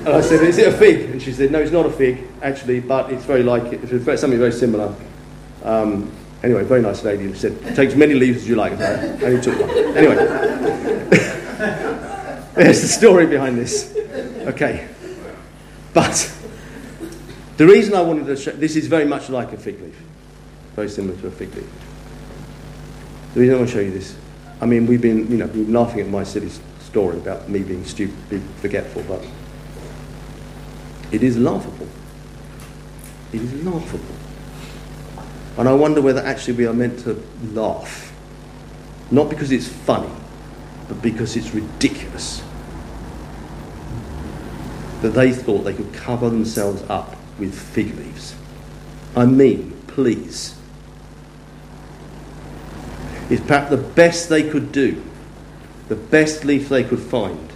I 0.08 0.20
said, 0.20 0.42
Is 0.42 0.58
it 0.58 0.68
a 0.68 0.76
fig? 0.76 1.10
And 1.10 1.22
she 1.22 1.32
said, 1.32 1.50
No, 1.50 1.60
it's 1.60 1.72
not 1.72 1.86
a 1.86 1.90
fig, 1.90 2.26
actually, 2.42 2.80
but 2.80 3.10
it's 3.10 3.24
very 3.24 3.42
like 3.42 3.72
it. 3.72 3.80
It's 3.82 4.20
something 4.20 4.38
very 4.38 4.52
similar. 4.52 4.94
Um, 5.62 6.12
anyway, 6.42 6.64
very 6.64 6.82
nice 6.82 7.02
lady. 7.04 7.32
She 7.32 7.38
said, 7.38 7.58
Take 7.74 7.88
as 7.88 7.96
many 7.96 8.12
leaves 8.12 8.42
as 8.42 8.48
you 8.48 8.56
like. 8.56 8.72
And 8.72 8.82
I 8.82 9.28
only 9.28 9.40
took 9.40 9.58
one. 9.58 9.70
Anyway, 9.96 10.14
there's 12.54 12.82
the 12.82 12.88
story 12.88 13.26
behind 13.26 13.56
this. 13.56 13.96
Okay. 14.46 14.88
But 15.94 16.33
the 17.56 17.66
reason 17.66 17.94
I 17.94 18.02
wanted 18.02 18.26
to 18.26 18.36
show 18.36 18.50
this 18.52 18.76
is 18.76 18.86
very 18.86 19.04
much 19.04 19.30
like 19.30 19.52
a 19.52 19.56
fig 19.56 19.80
leaf, 19.80 19.96
very 20.74 20.88
similar 20.88 21.16
to 21.20 21.28
a 21.28 21.30
fig 21.30 21.54
leaf. 21.54 21.70
The 23.34 23.40
reason 23.40 23.54
I 23.54 23.58
want 23.58 23.70
to 23.70 23.74
show 23.74 23.80
you 23.80 23.90
this, 23.90 24.16
I 24.60 24.66
mean, 24.66 24.86
we've 24.86 25.00
been, 25.00 25.30
you 25.30 25.36
know, 25.36 25.46
we've 25.46 25.66
been 25.66 25.72
laughing 25.72 26.00
at 26.00 26.08
my 26.08 26.24
silly 26.24 26.50
story 26.80 27.16
about 27.18 27.48
me 27.48 27.60
being 27.60 27.84
stupid, 27.84 28.42
forgetful, 28.60 29.02
but 29.08 29.24
it 31.12 31.22
is 31.22 31.36
laughable. 31.36 31.88
It 33.32 33.40
is 33.40 33.52
laughable. 33.64 34.14
And 35.56 35.68
I 35.68 35.72
wonder 35.74 36.00
whether 36.00 36.20
actually 36.20 36.54
we 36.54 36.66
are 36.66 36.72
meant 36.72 37.00
to 37.00 37.22
laugh. 37.52 38.12
Not 39.10 39.30
because 39.30 39.52
it's 39.52 39.68
funny, 39.68 40.10
but 40.88 41.00
because 41.02 41.36
it's 41.36 41.54
ridiculous 41.54 42.42
that 45.02 45.10
they 45.10 45.32
thought 45.32 45.64
they 45.64 45.74
could 45.74 45.92
cover 45.92 46.30
themselves 46.30 46.82
up 46.88 47.13
with 47.38 47.54
fig 47.54 47.96
leaves. 47.96 48.34
I 49.16 49.26
mean, 49.26 49.76
please. 49.86 50.56
It's 53.30 53.42
perhaps 53.42 53.70
the 53.70 53.76
best 53.76 54.28
they 54.28 54.48
could 54.48 54.72
do, 54.72 55.02
the 55.88 55.96
best 55.96 56.44
leaf 56.44 56.68
they 56.68 56.84
could 56.84 57.00
find, 57.00 57.52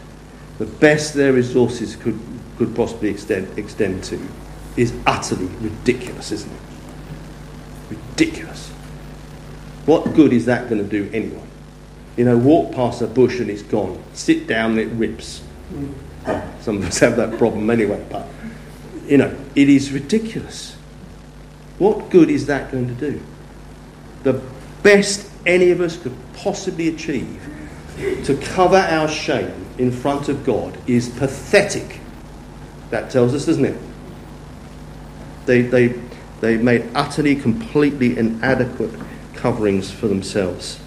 the 0.59 0.67
best 0.67 1.15
their 1.15 1.33
resources 1.33 1.95
could, 1.97 2.19
could 2.57 2.75
possibly 2.75 3.11
extend, 3.11 3.59
extend 3.59 4.03
to, 4.05 4.21
is 4.77 4.95
utterly 5.07 5.47
ridiculous, 5.61 6.33
isn't 6.33 6.51
it? 6.51 6.61
Ridiculous. 7.91 8.69
What 9.85 10.15
good 10.15 10.33
is 10.33 10.47
that 10.47 10.69
going 10.69 10.83
to 10.83 10.89
do 10.89 11.11
anyone? 11.13 11.49
You 12.17 12.25
know, 12.25 12.37
walk 12.37 12.75
past 12.75 13.03
a 13.03 13.07
bush 13.07 13.39
and 13.39 13.51
it's 13.51 13.63
gone. 13.63 14.03
Sit 14.13 14.47
down 14.47 14.73
and 14.73 14.81
it 14.81 14.89
rips. 14.89 15.43
Mm. 15.73 15.95
Some 16.61 16.79
of 16.79 16.85
us 16.87 16.99
have 16.99 17.17
that 17.17 17.39
problem 17.39 17.71
anyway, 17.71 18.05
but 18.11 18.27
you 19.09 19.17
know, 19.17 19.35
it 19.55 19.69
is 19.69 19.91
ridiculous. 19.91 20.77
What 21.79 22.11
good 22.11 22.29
is 22.29 22.47
that 22.47 22.71
going 22.71 22.89
to 22.89 22.95
do? 22.95 23.21
The 24.23 24.43
best 24.83 25.31
any 25.47 25.71
of 25.71 25.81
us 25.81 25.97
could 25.97 26.15
possibly 26.35 26.89
achieve 26.89 27.43
to 28.25 28.37
cover 28.37 28.77
our 28.77 29.09
shame 29.09 29.67
in 29.79 29.91
front 29.91 30.29
of 30.29 30.45
God 30.45 30.77
is 30.87 31.09
pathetic. 31.09 32.01
That 32.91 33.11
tells 33.11 33.35
us, 33.35 33.47
doesn't 33.47 33.65
it? 33.65 33.79
They, 35.47 35.63
they, 35.63 35.95
they 36.41 36.57
made 36.59 36.89
utterly, 36.95 37.35
completely 37.35 38.19
inadequate 38.19 38.91
coverings 39.35 39.91
for 39.91 40.09
themselves. 40.09 40.81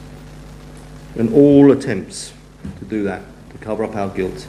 And 1.16 1.34
all 1.34 1.72
attempts 1.72 2.34
to 2.80 2.86
do 2.86 3.04
that, 3.04 3.24
to 3.52 3.58
cover 3.58 3.84
up 3.84 3.96
our 3.96 4.10
guilt, 4.10 4.48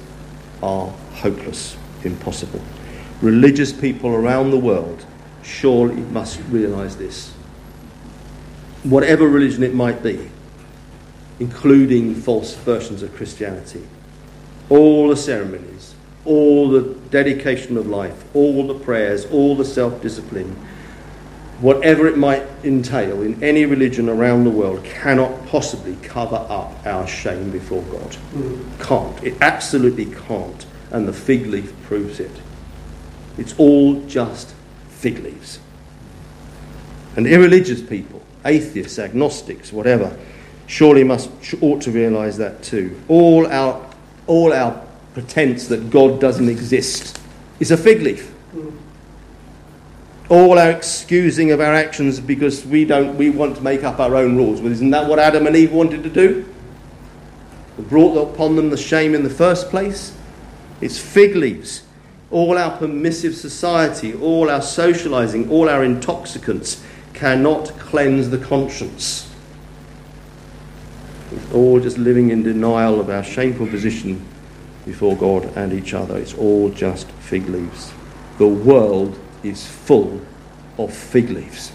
are 0.63 0.89
hopeless, 1.15 1.77
impossible. 2.05 2.63
Religious 3.23 3.73
people 3.73 4.11
around 4.11 4.51
the 4.51 4.59
world 4.59 5.07
surely 5.45 5.95
must 5.95 6.41
realize 6.51 6.97
this. 6.97 7.31
Whatever 8.83 9.29
religion 9.29 9.63
it 9.63 9.75
might 9.75 10.03
be, 10.03 10.29
including 11.39 12.17
false 12.17 12.55
versions 12.55 13.01
of 13.01 13.15
Christianity. 13.15 13.87
All 14.69 15.09
the 15.09 15.17
ceremonies, 15.17 15.95
all 16.25 16.69
the 16.69 16.95
dedication 17.11 17.77
of 17.77 17.87
life, 17.87 18.25
all 18.35 18.67
the 18.67 18.75
prayers, 18.75 19.25
all 19.27 19.55
the 19.55 19.65
self 19.65 20.03
discipline, 20.03 20.57
whatever 21.61 22.09
it 22.09 22.19
might 22.19 22.43
entail 22.65 23.23
in 23.23 23.41
any 23.43 23.67
religion 23.67 24.09
around 24.09 24.43
the 24.43 24.51
world, 24.51 24.85
cannot 24.85 25.47
possibly 25.47 25.97
cover 26.03 26.45
up 26.49 26.85
our 26.85 27.07
shame 27.07 27.53
before 27.53 27.83
God. 27.83 28.17
Mm. 28.35 28.81
Can't. 28.81 29.23
It 29.23 29.37
absolutely 29.41 30.07
can't. 30.07 30.67
And 30.91 31.07
the 31.07 31.13
fig 31.13 31.47
leaf 31.47 31.73
proves 31.85 32.19
it. 32.19 32.33
It's 33.39 33.55
all 33.59 34.01
just 34.03 34.55
fig 34.89 35.19
leaves. 35.19 35.59
And 37.17 37.27
irreligious 37.27 37.83
people, 37.83 38.23
atheists, 38.45 38.99
agnostics, 38.99 39.73
whatever, 39.73 40.17
surely 40.67 41.05
must 41.05 41.31
ought 41.61 41.83
to 41.83 41.91
realize 41.91 42.39
that 42.39 42.63
too. 42.63 42.99
All 43.09 43.47
our 43.47 43.89
all 44.27 44.53
our 44.53 44.83
pretense 45.15 45.67
that 45.69 45.91
God 45.91 46.21
doesn't 46.21 46.49
exist 46.49 47.21
is 47.61 47.71
a 47.71 47.77
fig 47.77 48.03
leaf. 48.03 48.31
Hmm. 48.31 48.71
All 50.31 50.59
our 50.59 50.71
excusing 50.71 51.51
of 51.51 51.61
our 51.61 51.75
actions 51.75 52.21
because 52.21 52.65
we 52.65 52.85
don't 52.85 53.19
we 53.19 53.31
want 53.31 53.57
to 53.57 53.63
make 53.63 53.85
up 53.85 54.01
our 54.01 54.17
own 54.17 54.37
rules. 54.37 54.61
Well, 54.61 54.73
isn't 54.73 54.91
that 54.91 55.09
what 55.09 55.19
Adam 55.19 55.47
and 55.47 55.57
Eve 55.57 55.73
wanted 55.73 56.03
to 56.05 56.11
do? 56.11 56.47
It 57.79 57.89
brought 57.89 58.17
upon 58.17 58.57
them 58.57 58.71
the 58.71 58.77
shame 58.77 59.15
in 59.15 59.23
the 59.23 59.31
first 59.31 59.71
place. 59.71 60.17
It's 60.81 60.99
fig 60.99 61.37
leaves. 61.37 61.83
All 62.33 62.59
our 62.59 62.77
permissive 62.77 63.37
society, 63.37 64.15
all 64.15 64.51
our 64.51 64.63
socializing, 64.63 65.49
all 65.51 65.69
our 65.69 65.85
intoxicants 65.85 66.83
cannot 67.13 67.79
cleanse 67.79 68.31
the 68.31 68.39
conscience. 68.39 69.33
It's 71.31 71.53
all 71.53 71.79
just 71.79 71.99
living 71.99 72.31
in 72.31 72.43
denial 72.43 72.99
of 72.99 73.11
our 73.11 73.23
shameful 73.23 73.67
position 73.67 74.27
before 74.85 75.17
God 75.17 75.45
and 75.57 75.73
each 75.73 75.95
other. 75.95 76.17
It's 76.17 76.35
all 76.35 76.71
just 76.71 77.09
fig 77.11 77.49
leaves. 77.49 77.93
The 78.39 78.49
world 78.49 79.19
is 79.43 79.67
full 79.67 80.21
of 80.79 80.93
fig 80.93 81.31
leaves. 81.31 81.71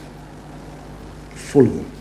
Full 1.36 1.66
of 1.66 1.76
them. 1.76 1.92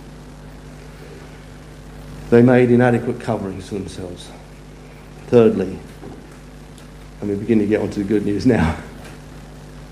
They 2.31 2.43
made 2.43 2.71
inadequate 2.71 3.21
coverings 3.21 3.69
for 3.69 3.75
themselves. 3.75 4.31
Thirdly, 5.29 5.79
and 7.21 7.31
we 7.31 7.37
begin 7.37 7.59
to 7.59 7.67
get 7.67 7.81
onto 7.81 8.03
the 8.03 8.09
good 8.09 8.25
news 8.25 8.47
now, 8.47 8.79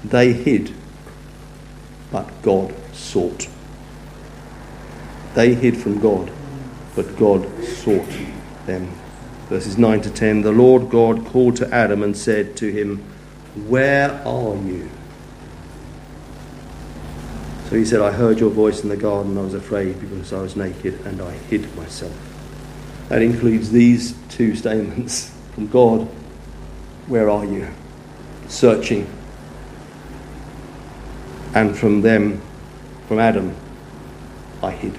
they 0.05 0.33
hid, 0.33 0.73
but 2.13 2.31
God 2.43 2.75
sought. 2.93 3.49
They 5.35 5.55
hid 5.55 5.77
from 5.77 6.01
God, 6.01 6.31
but 6.95 7.17
God 7.17 7.65
sought 7.65 8.09
them. 8.67 8.91
Verses 9.49 9.79
9 9.79 10.03
to 10.03 10.11
10 10.11 10.43
The 10.43 10.53
Lord 10.53 10.91
God 10.91 11.27
called 11.27 11.57
to 11.57 11.75
Adam 11.75 12.03
and 12.03 12.17
said 12.17 12.57
to 12.59 12.71
him, 12.71 12.99
Where 13.67 14.11
are 14.27 14.57
you? 14.57 14.91
So 17.69 17.77
he 17.77 17.85
said, 17.85 18.01
I 18.01 18.13
heard 18.13 18.39
your 18.39 18.51
voice 18.51 18.83
in 18.83 18.91
the 18.91 18.97
garden. 18.97 19.37
I 19.39 19.41
was 19.41 19.55
afraid 19.55 19.99
because 20.01 20.33
I 20.33 20.41
was 20.41 20.55
naked 20.55 21.01
and 21.07 21.21
I 21.21 21.33
hid 21.33 21.75
myself. 21.75 22.15
That 23.09 23.23
includes 23.23 23.71
these 23.71 24.15
two 24.29 24.55
statements 24.55 25.35
from 25.55 25.69
God 25.69 26.09
Where 27.07 27.29
are 27.29 27.45
you? 27.45 27.69
Searching. 28.49 29.07
And 31.55 31.77
from 31.77 32.03
them, 32.03 32.41
from 33.07 33.19
Adam, 33.19 33.55
I 34.63 34.71
hid. 34.71 34.97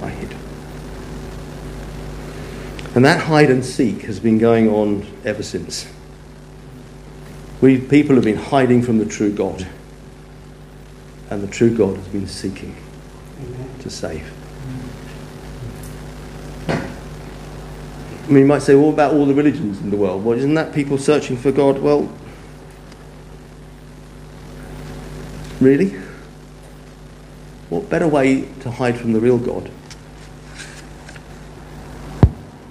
I 0.00 0.08
hid. 0.08 0.34
And 2.94 3.04
that 3.04 3.22
hide 3.22 3.50
and 3.50 3.64
seek 3.64 4.02
has 4.02 4.18
been 4.18 4.38
going 4.38 4.68
on 4.68 5.06
ever 5.24 5.42
since. 5.42 5.86
We 7.60 7.78
people 7.78 8.14
have 8.14 8.24
been 8.24 8.36
hiding 8.36 8.82
from 8.82 8.98
the 8.98 9.04
true 9.04 9.32
God. 9.32 9.66
And 11.28 11.42
the 11.42 11.48
true 11.48 11.76
God 11.76 11.96
has 11.96 12.08
been 12.08 12.26
seeking 12.26 12.76
to 13.80 13.90
save. 13.90 14.39
I 18.30 18.32
mean, 18.32 18.42
you 18.42 18.46
might 18.46 18.62
say, 18.62 18.76
what 18.76 18.90
about 18.90 19.12
all 19.12 19.26
the 19.26 19.34
religions 19.34 19.80
in 19.80 19.90
the 19.90 19.96
world? 19.96 20.24
Well, 20.24 20.38
isn't 20.38 20.54
that 20.54 20.72
people 20.72 20.98
searching 20.98 21.36
for 21.36 21.50
God? 21.50 21.80
Well, 21.80 22.08
really? 25.60 25.96
What 27.70 27.90
better 27.90 28.06
way 28.06 28.42
to 28.60 28.70
hide 28.70 28.96
from 28.96 29.14
the 29.14 29.18
real 29.18 29.36
God 29.36 29.68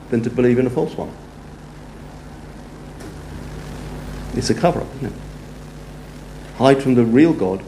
than 0.09 0.21
to 0.21 0.29
believe 0.29 0.59
in 0.59 0.65
a 0.65 0.69
false 0.69 0.95
one? 0.95 1.11
It's 4.37 4.49
a 4.49 4.55
cover 4.55 4.79
up, 4.79 4.95
isn't 4.95 5.07
it? 5.07 5.21
Hide 6.55 6.81
from 6.81 6.95
the 6.95 7.03
real 7.03 7.33
God 7.33 7.61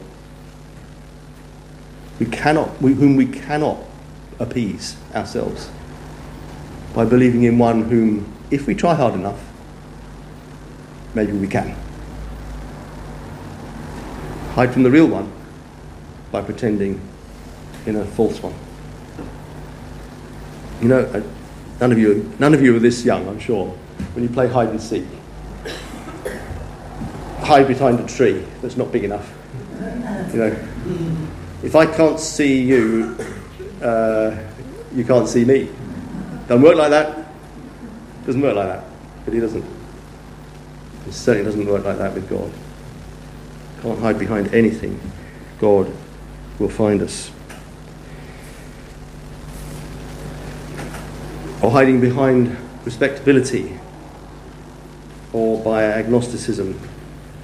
who 2.18 2.24
cannot, 2.24 2.68
whom 2.78 3.16
we 3.16 3.26
cannot 3.26 3.80
appease 4.38 4.96
ourselves 5.14 5.68
by 6.94 7.04
believing 7.04 7.44
in 7.44 7.58
one 7.58 7.82
whom, 7.82 8.30
if 8.50 8.66
we 8.66 8.74
try 8.74 8.94
hard 8.94 9.14
enough, 9.14 9.40
maybe 11.14 11.32
we 11.32 11.46
can. 11.46 11.74
Hide 14.54 14.72
from 14.72 14.82
the 14.82 14.90
real 14.90 15.06
one 15.06 15.32
by 16.30 16.42
pretending 16.42 17.00
in 17.86 17.96
a 17.96 18.04
false 18.04 18.42
one. 18.42 18.54
You 20.82 20.88
know, 20.88 21.24
none 21.80 21.92
of 21.92 21.98
you, 21.98 22.30
none 22.38 22.52
of 22.52 22.62
you 22.62 22.76
are 22.76 22.78
this 22.78 23.04
young, 23.04 23.26
I'm 23.28 23.38
sure. 23.38 23.68
When 24.14 24.22
you 24.24 24.28
play 24.28 24.48
hide 24.48 24.68
and 24.68 24.80
seek, 24.80 25.04
hide 27.40 27.68
behind 27.68 28.00
a 28.00 28.06
tree 28.06 28.44
that's 28.60 28.76
not 28.76 28.92
big 28.92 29.04
enough. 29.04 29.32
You 30.32 30.38
know, 30.38 30.68
if 31.62 31.74
I 31.74 31.86
can't 31.86 32.20
see 32.20 32.62
you, 32.62 33.16
uh, 33.80 34.36
you 34.94 35.04
can't 35.04 35.28
see 35.28 35.44
me. 35.44 35.70
Doesn't 36.48 36.62
work 36.62 36.76
like 36.76 36.90
that. 36.90 37.26
Doesn't 38.26 38.40
work 38.40 38.56
like 38.56 38.68
that. 38.68 38.84
But 39.24 39.34
he 39.34 39.40
doesn't. 39.40 39.64
It 41.06 41.12
certainly 41.12 41.44
doesn't 41.44 41.66
work 41.66 41.84
like 41.84 41.98
that 41.98 42.14
with 42.14 42.28
God. 42.28 42.52
Can't 43.82 43.98
hide 43.98 44.18
behind 44.18 44.54
anything. 44.54 45.00
God 45.58 45.92
will 46.58 46.68
find 46.68 47.02
us. 47.02 47.30
or 51.62 51.70
hiding 51.70 52.00
behind 52.00 52.56
respectability 52.84 53.78
or 55.32 55.62
by 55.62 55.84
agnosticism. 55.84 56.78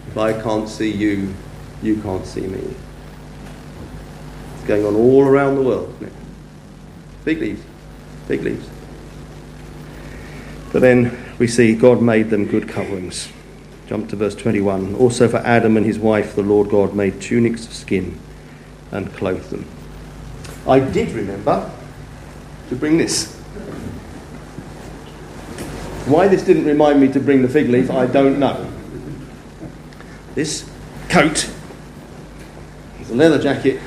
If 0.09 0.19
I 0.19 0.33
can't 0.33 0.69
see 0.69 0.91
you, 0.91 1.35
you 1.83 2.03
can't 2.03 2.27
see 2.27 2.41
me. 2.41 2.75
It's 4.57 4.67
going 4.67 4.85
on 4.85 4.97
all 4.97 5.23
around 5.23 5.55
the 5.55 5.63
world, 5.63 5.95
isn't 5.97 6.09
it? 6.09 6.13
Big 7.25 7.39
leaves, 7.39 7.63
big 8.27 8.43
leaves. 8.43 8.69
But 10.73 10.83
then 10.83 11.17
we 11.39 11.47
see 11.47 11.75
God 11.75 12.03
made 12.03 12.31
them 12.31 12.47
good 12.47 12.69
coverings. 12.69 13.31
Jump 13.87 14.11
to 14.11 14.17
verse 14.17 14.35
21. 14.35 14.97
Also 14.97 15.29
for 15.29 15.39
Adam 15.39 15.77
and 15.77 15.87
his 15.87 15.99
wife, 15.99 16.35
the 16.37 16.43
Lord 16.43 16.69
God 16.69 16.95
made 16.95 17.21
tunics 17.23 17.67
of 17.67 17.73
skin 17.73 18.19
and 18.91 19.13
clothed 19.15 19.51
them. 19.51 19.67
I 20.67 20.81
did 20.81 21.11
remember 21.13 21.71
to 22.69 22.77
bring 22.77 22.99
this. 22.99 23.35
Why 26.07 26.29
this 26.29 26.43
didn't 26.43 26.67
remind 26.67 27.01
me 27.01 27.09
to 27.13 27.21
bring 27.21 27.43
the 27.43 27.49
fig 27.49 27.69
leaf, 27.69 27.91
I 27.91 28.07
don't 28.07 28.39
know. 28.39 28.71
This 30.35 30.69
coat 31.09 31.51
is 33.01 33.11
a 33.11 33.15
leather 33.15 33.39
jacket 33.39 33.81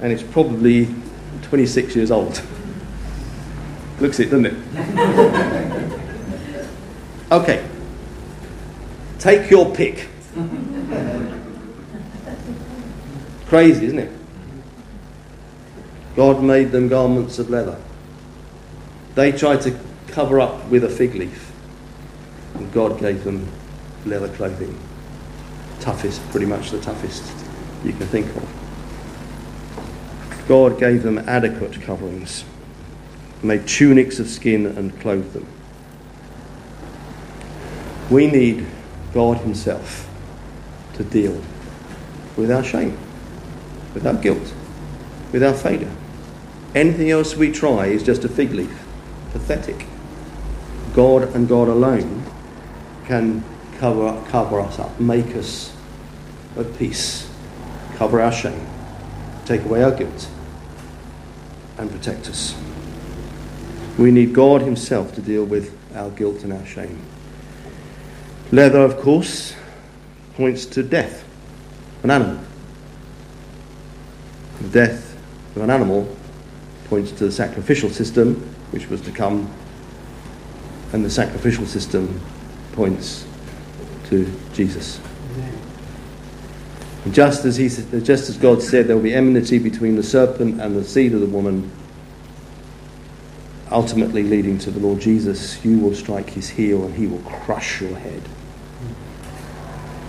and 0.00 0.12
it's 0.12 0.22
probably 0.22 0.94
26 1.42 1.96
years 1.96 2.10
old. 2.10 2.40
Looks 4.00 4.20
it, 4.20 4.30
doesn't 4.30 4.46
it? 4.46 5.90
Okay. 7.32 7.66
Take 9.18 9.50
your 9.50 9.74
pick. 9.74 10.06
Crazy, 13.46 13.86
isn't 13.86 13.98
it? 13.98 14.12
God 16.14 16.42
made 16.42 16.70
them 16.70 16.88
garments 16.88 17.38
of 17.38 17.50
leather. 17.50 17.80
They 19.14 19.32
tried 19.32 19.62
to 19.62 19.76
cover 20.08 20.40
up 20.40 20.68
with 20.68 20.84
a 20.84 20.88
fig 20.88 21.14
leaf. 21.14 21.50
And 22.54 22.72
God 22.72 23.00
gave 23.00 23.24
them 23.24 23.48
leather 24.04 24.28
clothing. 24.28 24.78
Toughest, 25.80 26.22
pretty 26.30 26.46
much 26.46 26.70
the 26.70 26.80
toughest 26.80 27.24
you 27.82 27.92
can 27.92 28.06
think 28.06 28.28
of. 28.36 28.48
God 30.46 30.78
gave 30.78 31.02
them 31.02 31.18
adequate 31.18 31.80
coverings, 31.82 32.44
made 33.44 33.66
tunics 33.68 34.18
of 34.18 34.28
skin 34.28 34.66
and 34.66 34.98
clothed 35.00 35.32
them. 35.32 35.46
We 38.10 38.26
need 38.26 38.66
God 39.12 39.38
Himself 39.38 40.08
to 40.94 41.04
deal 41.04 41.40
with 42.36 42.50
our 42.50 42.64
shame, 42.64 42.98
with 43.94 44.06
our 44.06 44.14
guilt, 44.14 44.52
with 45.32 45.42
our 45.42 45.54
failure. 45.54 45.92
Anything 46.74 47.10
else 47.10 47.36
we 47.36 47.52
try 47.52 47.86
is 47.86 48.02
just 48.02 48.24
a 48.24 48.28
fig 48.28 48.52
leaf. 48.52 48.84
Pathetic. 49.32 49.86
God 50.94 51.34
and 51.34 51.48
God 51.48 51.68
alone 51.68 52.24
can 53.06 53.44
cover, 53.78 54.22
cover 54.30 54.60
us 54.60 54.78
up, 54.78 54.98
make 55.00 55.36
us 55.36 55.74
at 56.56 56.78
peace, 56.78 57.30
cover 57.96 58.20
our 58.20 58.32
shame, 58.32 58.66
take 59.44 59.64
away 59.64 59.82
our 59.82 59.90
guilt, 59.90 60.28
and 61.78 61.90
protect 61.90 62.28
us. 62.28 62.54
We 63.98 64.10
need 64.10 64.32
God 64.32 64.62
Himself 64.62 65.14
to 65.14 65.22
deal 65.22 65.44
with 65.44 65.76
our 65.94 66.10
guilt 66.10 66.42
and 66.42 66.52
our 66.52 66.66
shame. 66.66 67.00
Leather, 68.50 68.80
of 68.80 68.98
course, 68.98 69.54
points 70.34 70.66
to 70.66 70.82
death, 70.82 71.24
an 72.02 72.10
animal. 72.10 72.42
The 74.62 74.68
death 74.68 75.16
of 75.56 75.62
an 75.62 75.70
animal 75.70 76.16
points 76.86 77.12
to 77.12 77.24
the 77.26 77.32
sacrificial 77.32 77.90
system, 77.90 78.34
which 78.70 78.88
was 78.88 79.00
to 79.02 79.12
come, 79.12 79.50
and 80.92 81.04
the 81.04 81.10
sacrificial 81.10 81.66
system 81.66 82.20
points 82.72 83.26
to 84.06 84.30
Jesus. 84.52 85.00
Just 87.10 87.44
as, 87.44 87.56
he, 87.56 87.68
just 87.68 88.28
as 88.28 88.36
God 88.38 88.62
said 88.62 88.86
there 88.86 88.96
will 88.96 89.02
be 89.02 89.14
enmity 89.14 89.58
between 89.58 89.96
the 89.96 90.02
serpent 90.02 90.60
and 90.60 90.74
the 90.74 90.84
seed 90.84 91.12
of 91.12 91.20
the 91.20 91.26
woman, 91.26 91.70
ultimately 93.74 94.22
leading 94.22 94.58
to 94.60 94.70
the 94.70 94.78
Lord 94.78 95.00
Jesus, 95.00 95.62
you 95.64 95.78
will 95.78 95.94
strike 95.94 96.30
his 96.30 96.48
heel 96.48 96.84
and 96.84 96.94
he 96.94 97.06
will 97.06 97.18
crush 97.20 97.80
your 97.80 97.96
head. 97.98 98.22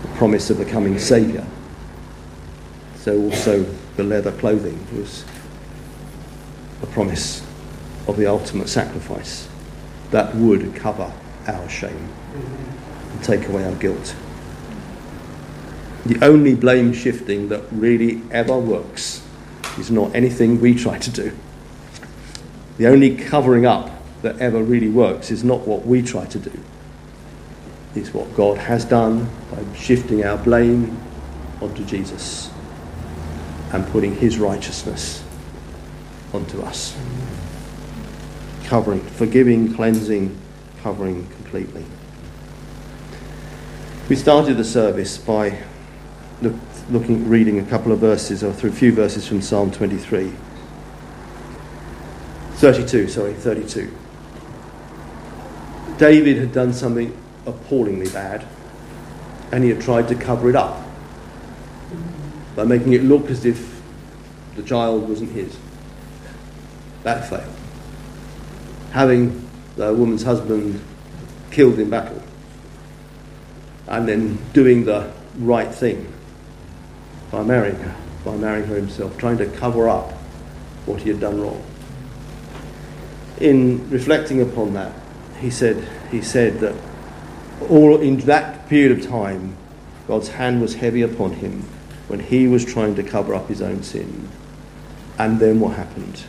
The 0.04 0.08
promise 0.10 0.50
of 0.50 0.58
the 0.58 0.66
coming 0.66 1.00
Saviour. 1.00 1.46
So 2.98 3.20
also 3.24 3.64
the 3.98 4.04
leather 4.04 4.32
clothing 4.32 4.86
was 4.96 5.26
a 6.82 6.86
promise 6.86 7.42
of 8.08 8.18
the 8.18 8.28
ultimate 8.28 8.70
sacrifice 8.70 9.50
that 10.12 10.36
would 10.36 10.76
cover 10.76 11.12
our 11.48 11.68
shame 11.68 12.10
and 13.12 13.24
take 13.24 13.48
away 13.48 13.66
our 13.66 13.76
guilt. 13.76 14.16
The 16.06 16.24
only 16.24 16.54
blame 16.54 16.94
shifting 16.94 17.50
that 17.50 17.64
really 17.72 18.22
ever 18.30 18.58
works 18.58 19.26
is 19.80 19.90
not 19.90 20.16
anything 20.16 20.62
we 20.62 20.76
try 20.76 21.00
to 21.00 21.10
do. 21.10 21.36
The 22.78 22.88
only 22.88 23.16
covering 23.16 23.66
up 23.66 23.92
that 24.22 24.40
ever 24.40 24.62
really 24.64 24.90
works 24.90 25.32
is 25.32 25.44
not 25.44 25.68
what 25.68 25.86
we 25.86 26.02
try 26.02 26.26
to 26.26 26.40
do. 26.40 26.52
It's 27.96 28.14
what 28.14 28.36
God 28.36 28.58
has 28.58 28.84
done 28.84 29.30
by 29.52 29.64
shifting 29.76 30.26
our 30.26 30.38
blame 30.38 30.98
onto 31.62 31.86
Jesus 31.86 32.50
and 33.72 33.88
putting 33.88 34.16
his 34.16 34.38
righteousness 34.38 35.24
onto 36.34 36.62
us. 36.62 36.98
Covering, 38.66 39.02
forgiving, 39.02 39.74
cleansing, 39.74 40.38
covering 40.82 41.28
completely. 41.28 41.86
We 44.10 44.16
started 44.16 44.58
the 44.58 44.64
service 44.64 45.18
by 45.18 45.64
look, 46.42 46.56
looking, 46.90 47.30
reading 47.30 47.60
a 47.60 47.64
couple 47.64 47.92
of 47.92 48.00
verses, 48.00 48.44
or 48.44 48.52
through 48.52 48.72
a 48.72 48.74
few 48.74 48.92
verses 48.92 49.28
from 49.28 49.42
Psalm 49.42 49.72
23. 49.72 50.34
32, 52.56 53.10
sorry, 53.10 53.34
32. 53.34 53.92
David 55.98 56.38
had 56.38 56.54
done 56.54 56.74
something 56.74 57.16
appallingly 57.46 58.10
bad, 58.10 58.46
and 59.52 59.64
he 59.64 59.70
had 59.70 59.82
tried 59.82 60.08
to 60.08 60.16
cover 60.16 60.50
it 60.50 60.56
up 60.56 60.82
by 62.56 62.64
making 62.64 62.94
it 62.94 63.04
look 63.04 63.30
as 63.30 63.46
if 63.46 63.82
the 64.56 64.64
child 64.64 65.08
wasn't 65.08 65.32
his. 65.32 65.56
That 67.04 67.30
failed. 67.30 67.54
Having 68.92 69.50
the 69.76 69.94
woman's 69.94 70.24
husband 70.24 70.82
killed 71.52 71.78
in 71.78 71.90
battle, 71.90 72.22
and 73.88 74.08
then 74.08 74.40
doing 74.54 74.86
the 74.86 75.12
right 75.38 75.74
thing 75.74 76.12
by 77.32 77.44
marrying 77.44 77.76
her, 77.76 77.96
by 78.24 78.36
marrying 78.38 78.68
her 78.68 78.76
himself, 78.76 79.18
trying 79.18 79.38
to 79.38 79.46
cover 79.46 79.90
up 79.90 80.12
what 80.86 81.02
he 81.02 81.10
had 81.10 81.20
done 81.20 81.42
wrong. 81.42 81.62
In 83.40 83.90
reflecting 83.90 84.42
upon 84.42 84.74
that, 84.74 84.94
he 85.40 85.50
said, 85.50 85.88
he 86.12 86.22
said 86.22 86.60
that 86.60 86.76
all 87.70 88.00
in 88.00 88.18
that 88.20 88.68
period 88.70 88.98
of 88.98 89.06
time, 89.06 89.58
God's 90.08 90.30
hand 90.30 90.62
was 90.62 90.76
heavy 90.76 91.02
upon 91.02 91.34
him 91.34 91.64
when 92.08 92.20
he 92.20 92.48
was 92.48 92.64
trying 92.64 92.96
to 92.96 93.04
cover 93.04 93.34
up 93.34 93.48
his 93.48 93.62
own 93.62 93.84
sin. 93.84 94.30
And 95.18 95.40
then 95.40 95.60
what 95.60 95.76
happened? 95.76 96.24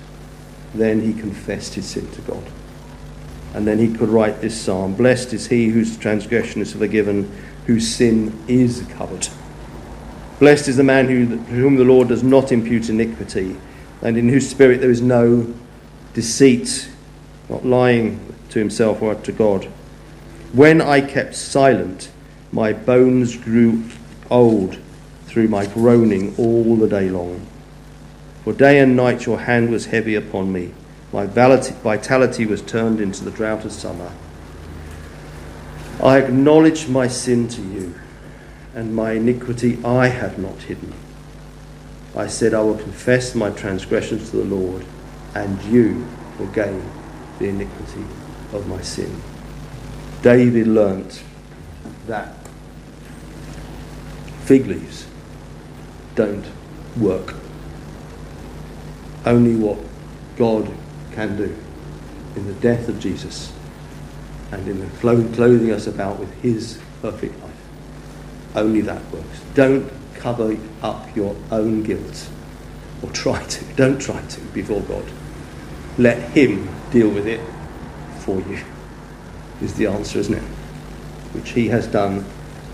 Then 0.74 1.00
he 1.00 1.12
confessed 1.12 1.74
his 1.74 1.86
sin 1.86 2.10
to 2.12 2.20
God. 2.22 2.44
And 3.54 3.66
then 3.66 3.78
he 3.78 3.92
could 3.92 4.08
write 4.08 4.40
this 4.40 4.58
psalm 4.60 4.94
Blessed 4.94 5.32
is 5.32 5.46
he 5.46 5.68
whose 5.68 5.96
transgression 5.96 6.60
is 6.60 6.72
forgiven, 6.72 7.30
whose 7.66 7.88
sin 7.88 8.38
is 8.48 8.84
covered. 8.90 9.28
Blessed 10.38 10.68
is 10.68 10.76
the 10.76 10.84
man 10.84 11.06
who, 11.06 11.36
whom 11.36 11.76
the 11.76 11.84
Lord 11.84 12.08
does 12.08 12.22
not 12.22 12.52
impute 12.52 12.90
iniquity, 12.90 13.56
and 14.02 14.18
in 14.18 14.28
whose 14.28 14.48
spirit 14.48 14.80
there 14.80 14.90
is 14.90 15.00
no 15.00 15.52
deceit, 16.12 16.88
not 17.48 17.64
lying 17.64 18.34
to 18.50 18.58
himself 18.58 19.02
or 19.02 19.14
to 19.14 19.32
God. 19.32 19.64
When 20.52 20.80
I 20.80 21.00
kept 21.00 21.34
silent, 21.34 22.10
my 22.52 22.72
bones 22.72 23.36
grew 23.36 23.84
old 24.30 24.78
through 25.26 25.48
my 25.48 25.66
groaning 25.66 26.34
all 26.38 26.76
the 26.76 26.88
day 26.88 27.10
long. 27.10 27.46
For 28.44 28.52
day 28.52 28.78
and 28.78 28.96
night 28.96 29.26
your 29.26 29.40
hand 29.40 29.70
was 29.70 29.86
heavy 29.86 30.14
upon 30.14 30.52
me. 30.52 30.72
My 31.12 31.26
vitality 31.26 32.46
was 32.46 32.62
turned 32.62 33.00
into 33.00 33.24
the 33.24 33.30
drought 33.30 33.64
of 33.64 33.72
summer. 33.72 34.12
I 36.02 36.18
acknowledge 36.18 36.88
my 36.88 37.08
sin 37.08 37.48
to 37.48 37.62
you 37.62 37.94
and 38.74 38.94
my 38.94 39.12
iniquity 39.12 39.78
I 39.84 40.08
have 40.08 40.38
not 40.38 40.62
hidden. 40.62 40.92
I 42.14 42.26
said, 42.26 42.54
I 42.54 42.60
will 42.60 42.76
confess 42.76 43.34
my 43.34 43.50
transgressions 43.50 44.30
to 44.30 44.36
the 44.36 44.44
Lord, 44.44 44.84
and 45.34 45.62
you 45.64 46.06
will 46.38 46.46
gain 46.48 46.82
the 47.38 47.48
iniquity 47.48 48.04
of 48.52 48.66
my 48.68 48.80
sin. 48.80 49.20
David 50.22 50.66
learnt 50.66 51.22
that 52.06 52.34
fig 54.44 54.66
leaves 54.66 55.06
don't 56.14 56.46
work. 56.96 57.34
Only 59.24 59.56
what 59.56 59.78
God 60.36 60.72
can 61.12 61.36
do 61.36 61.56
in 62.36 62.46
the 62.46 62.54
death 62.54 62.88
of 62.88 63.00
Jesus 63.00 63.52
and 64.52 64.66
in 64.68 64.80
the 64.80 64.86
clothing 64.98 65.72
us 65.72 65.86
about 65.86 66.18
with 66.18 66.32
his 66.40 66.78
perfect 67.02 67.40
life. 67.42 67.50
Only 68.54 68.80
that 68.82 69.04
works. 69.10 69.40
Don't 69.54 69.90
cover 70.14 70.56
up 70.82 71.14
your 71.14 71.36
own 71.50 71.82
guilt. 71.82 72.28
Or 73.02 73.10
try 73.10 73.42
to. 73.44 73.64
Don't 73.76 74.00
try 74.00 74.20
to 74.20 74.40
before 74.52 74.80
God. 74.82 75.04
Let 75.98 76.18
Him 76.30 76.68
deal 76.96 77.10
with 77.10 77.26
it 77.26 77.40
for 78.20 78.40
you, 78.40 78.58
is 79.60 79.74
the 79.74 79.86
answer, 79.86 80.18
isn't 80.18 80.34
it? 80.34 80.42
Which 81.34 81.50
He 81.50 81.68
has 81.68 81.86
done 81.86 82.24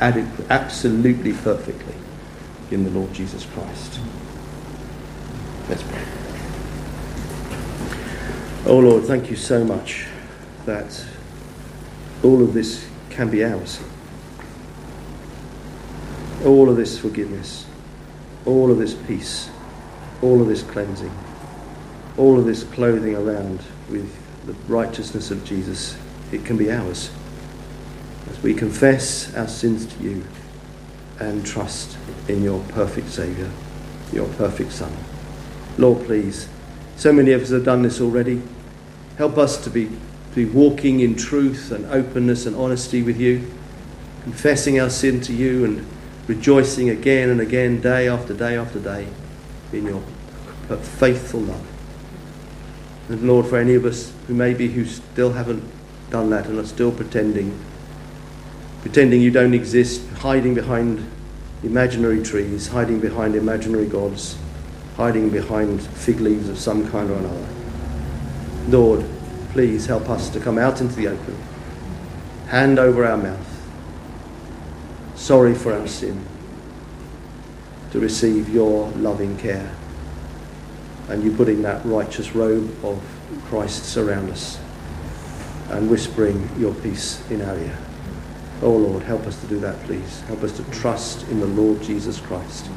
absolutely 0.01 1.33
perfectly 1.33 1.95
in 2.71 2.85
the 2.85 2.91
Lord 2.91 3.13
Jesus 3.13 3.45
Christ. 3.47 3.99
Let's 5.69 5.83
pray. 5.83 6.05
Oh 8.65 8.79
Lord, 8.79 9.05
thank 9.05 9.29
you 9.29 9.35
so 9.35 9.65
much 9.65 10.07
that 10.67 11.05
all 12.23 12.43
of 12.43 12.55
this 12.55 12.89
can 13.11 13.29
be 13.29 13.45
ours 13.45 13.83
all 16.45 16.69
of 16.69 16.77
this 16.77 16.99
forgiveness, 16.99 17.67
all 18.47 18.71
of 18.73 18.79
this 18.79 18.95
peace, 18.95 19.49
all 20.23 20.41
of 20.41 20.49
this 20.49 20.63
cleansing, 20.63 21.13
all 22.17 22.37
of 22.37 22.47
this 22.47 22.65
clothing 22.65 23.15
around 23.15 23.61
with 23.92 24.46
the 24.46 24.55
righteousness 24.72 25.31
of 25.31 25.44
Jesus, 25.44 25.96
it 26.33 26.44
can 26.44 26.57
be 26.57 26.72
ours 26.72 27.11
as 28.31 28.42
we 28.42 28.55
confess 28.55 29.35
our 29.37 29.46
sins 29.46 29.87
to 29.87 30.02
you 30.02 30.24
and 31.18 31.44
trust 31.44 31.96
in 32.28 32.42
your 32.42 32.61
perfect 32.70 33.09
Saviour, 33.09 33.50
your 34.12 34.26
perfect 34.35 34.72
Son. 34.72 34.92
Lord, 35.78 36.05
please, 36.07 36.48
so 36.96 37.12
many 37.12 37.33
of 37.33 37.42
us 37.42 37.50
have 37.50 37.64
done 37.64 37.83
this 37.83 38.00
already. 38.00 38.42
Help 39.18 39.38
us 39.38 39.62
to 39.64 39.70
be, 39.70 39.87
to 39.87 40.35
be 40.35 40.44
walking 40.44 41.00
in 41.00 41.14
truth 41.14 41.70
and 41.70 41.85
openness 41.87 42.46
and 42.46 42.57
honesty 42.57 43.02
with 43.02 43.20
you, 43.20 43.50
confessing 44.22 44.81
our 44.81 44.90
sin 44.90 45.20
to 45.22 45.33
you 45.33 45.64
and 45.64 45.87
rejoicing 46.26 46.90
again 46.90 47.28
and 47.28 47.40
again, 47.40 47.81
day 47.81 48.09
after 48.09 48.35
day 48.35 48.57
after 48.57 48.78
day, 48.78 49.07
in 49.72 49.85
your 49.85 50.02
faithful 50.81 51.40
love. 51.40 51.82
And 53.09 53.27
Lord, 53.27 53.47
for 53.47 53.59
any 53.59 53.75
of 53.75 53.85
us 53.85 54.12
who 54.27 54.35
maybe 54.35 54.69
who 54.69 54.85
still 54.85 55.33
haven't 55.33 55.65
done 56.11 56.31
that 56.31 56.47
and 56.47 56.59
are 56.59 56.67
still 56.67 56.93
pretending, 56.93 57.59
pretending 58.83 59.21
you 59.21 59.31
don't 59.31 59.55
exist, 59.55 60.07
hiding 60.19 60.55
behind 60.55 61.05
imaginary 61.62 62.23
trees, 62.23 62.69
hiding 62.69 63.01
behind 63.01 63.35
imaginary 63.35 63.87
gods, 63.87 64.37
hiding 64.97 65.31
behind 65.31 65.83
fig 65.83 66.21
leaves 66.21 66.49
of 66.49 66.59
some 66.59 66.88
kind 66.91 67.11
or 67.11 67.15
another. 67.15 67.49
Lord, 68.69 69.05
please 69.53 69.87
help 69.87 70.09
us 70.09 70.29
to 70.31 70.41
come 70.41 70.59
out 70.59 70.81
into 70.81 70.95
the 70.95 71.09
open, 71.09 71.37
hand 72.49 72.79
over 72.79 73.05
our 73.05 73.17
mouth, 73.17 73.62
sorry 75.15 75.55
for 75.55 75.73
our 75.73 75.87
sin, 75.87 76.25
to 77.91 78.01
receive 78.01 78.49
your 78.49 78.88
loving 78.91 79.37
care. 79.37 79.75
And 81.09 81.23
you 81.23 81.33
putting 81.37 81.62
that 81.62 81.85
righteous 81.85 82.35
robe 82.35 82.73
of 82.85 83.03
Christ 83.47 83.97
around 83.97 84.31
us 84.31 84.59
and 85.71 85.91
whispering 85.91 86.49
your 86.59 86.75
peace 86.75 87.29
in 87.31 87.43
our 87.43 87.57
ear. 87.59 87.79
Oh 88.62 88.77
Lord, 88.77 89.03
help 89.03 89.27
us 89.27 89.41
to 89.41 89.47
do 89.47 89.59
that, 89.61 89.83
please. 89.85 90.21
Help 90.23 90.43
us 90.43 90.57
to 90.57 90.65
trust 90.71 91.27
in 91.29 91.41
the 91.41 91.47
Lord 91.47 91.83
Jesus 91.83 92.21
Christ 92.21 92.71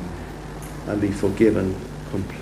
and 0.88 1.00
be 1.00 1.12
forgiven 1.12 1.76
completely. 2.10 2.42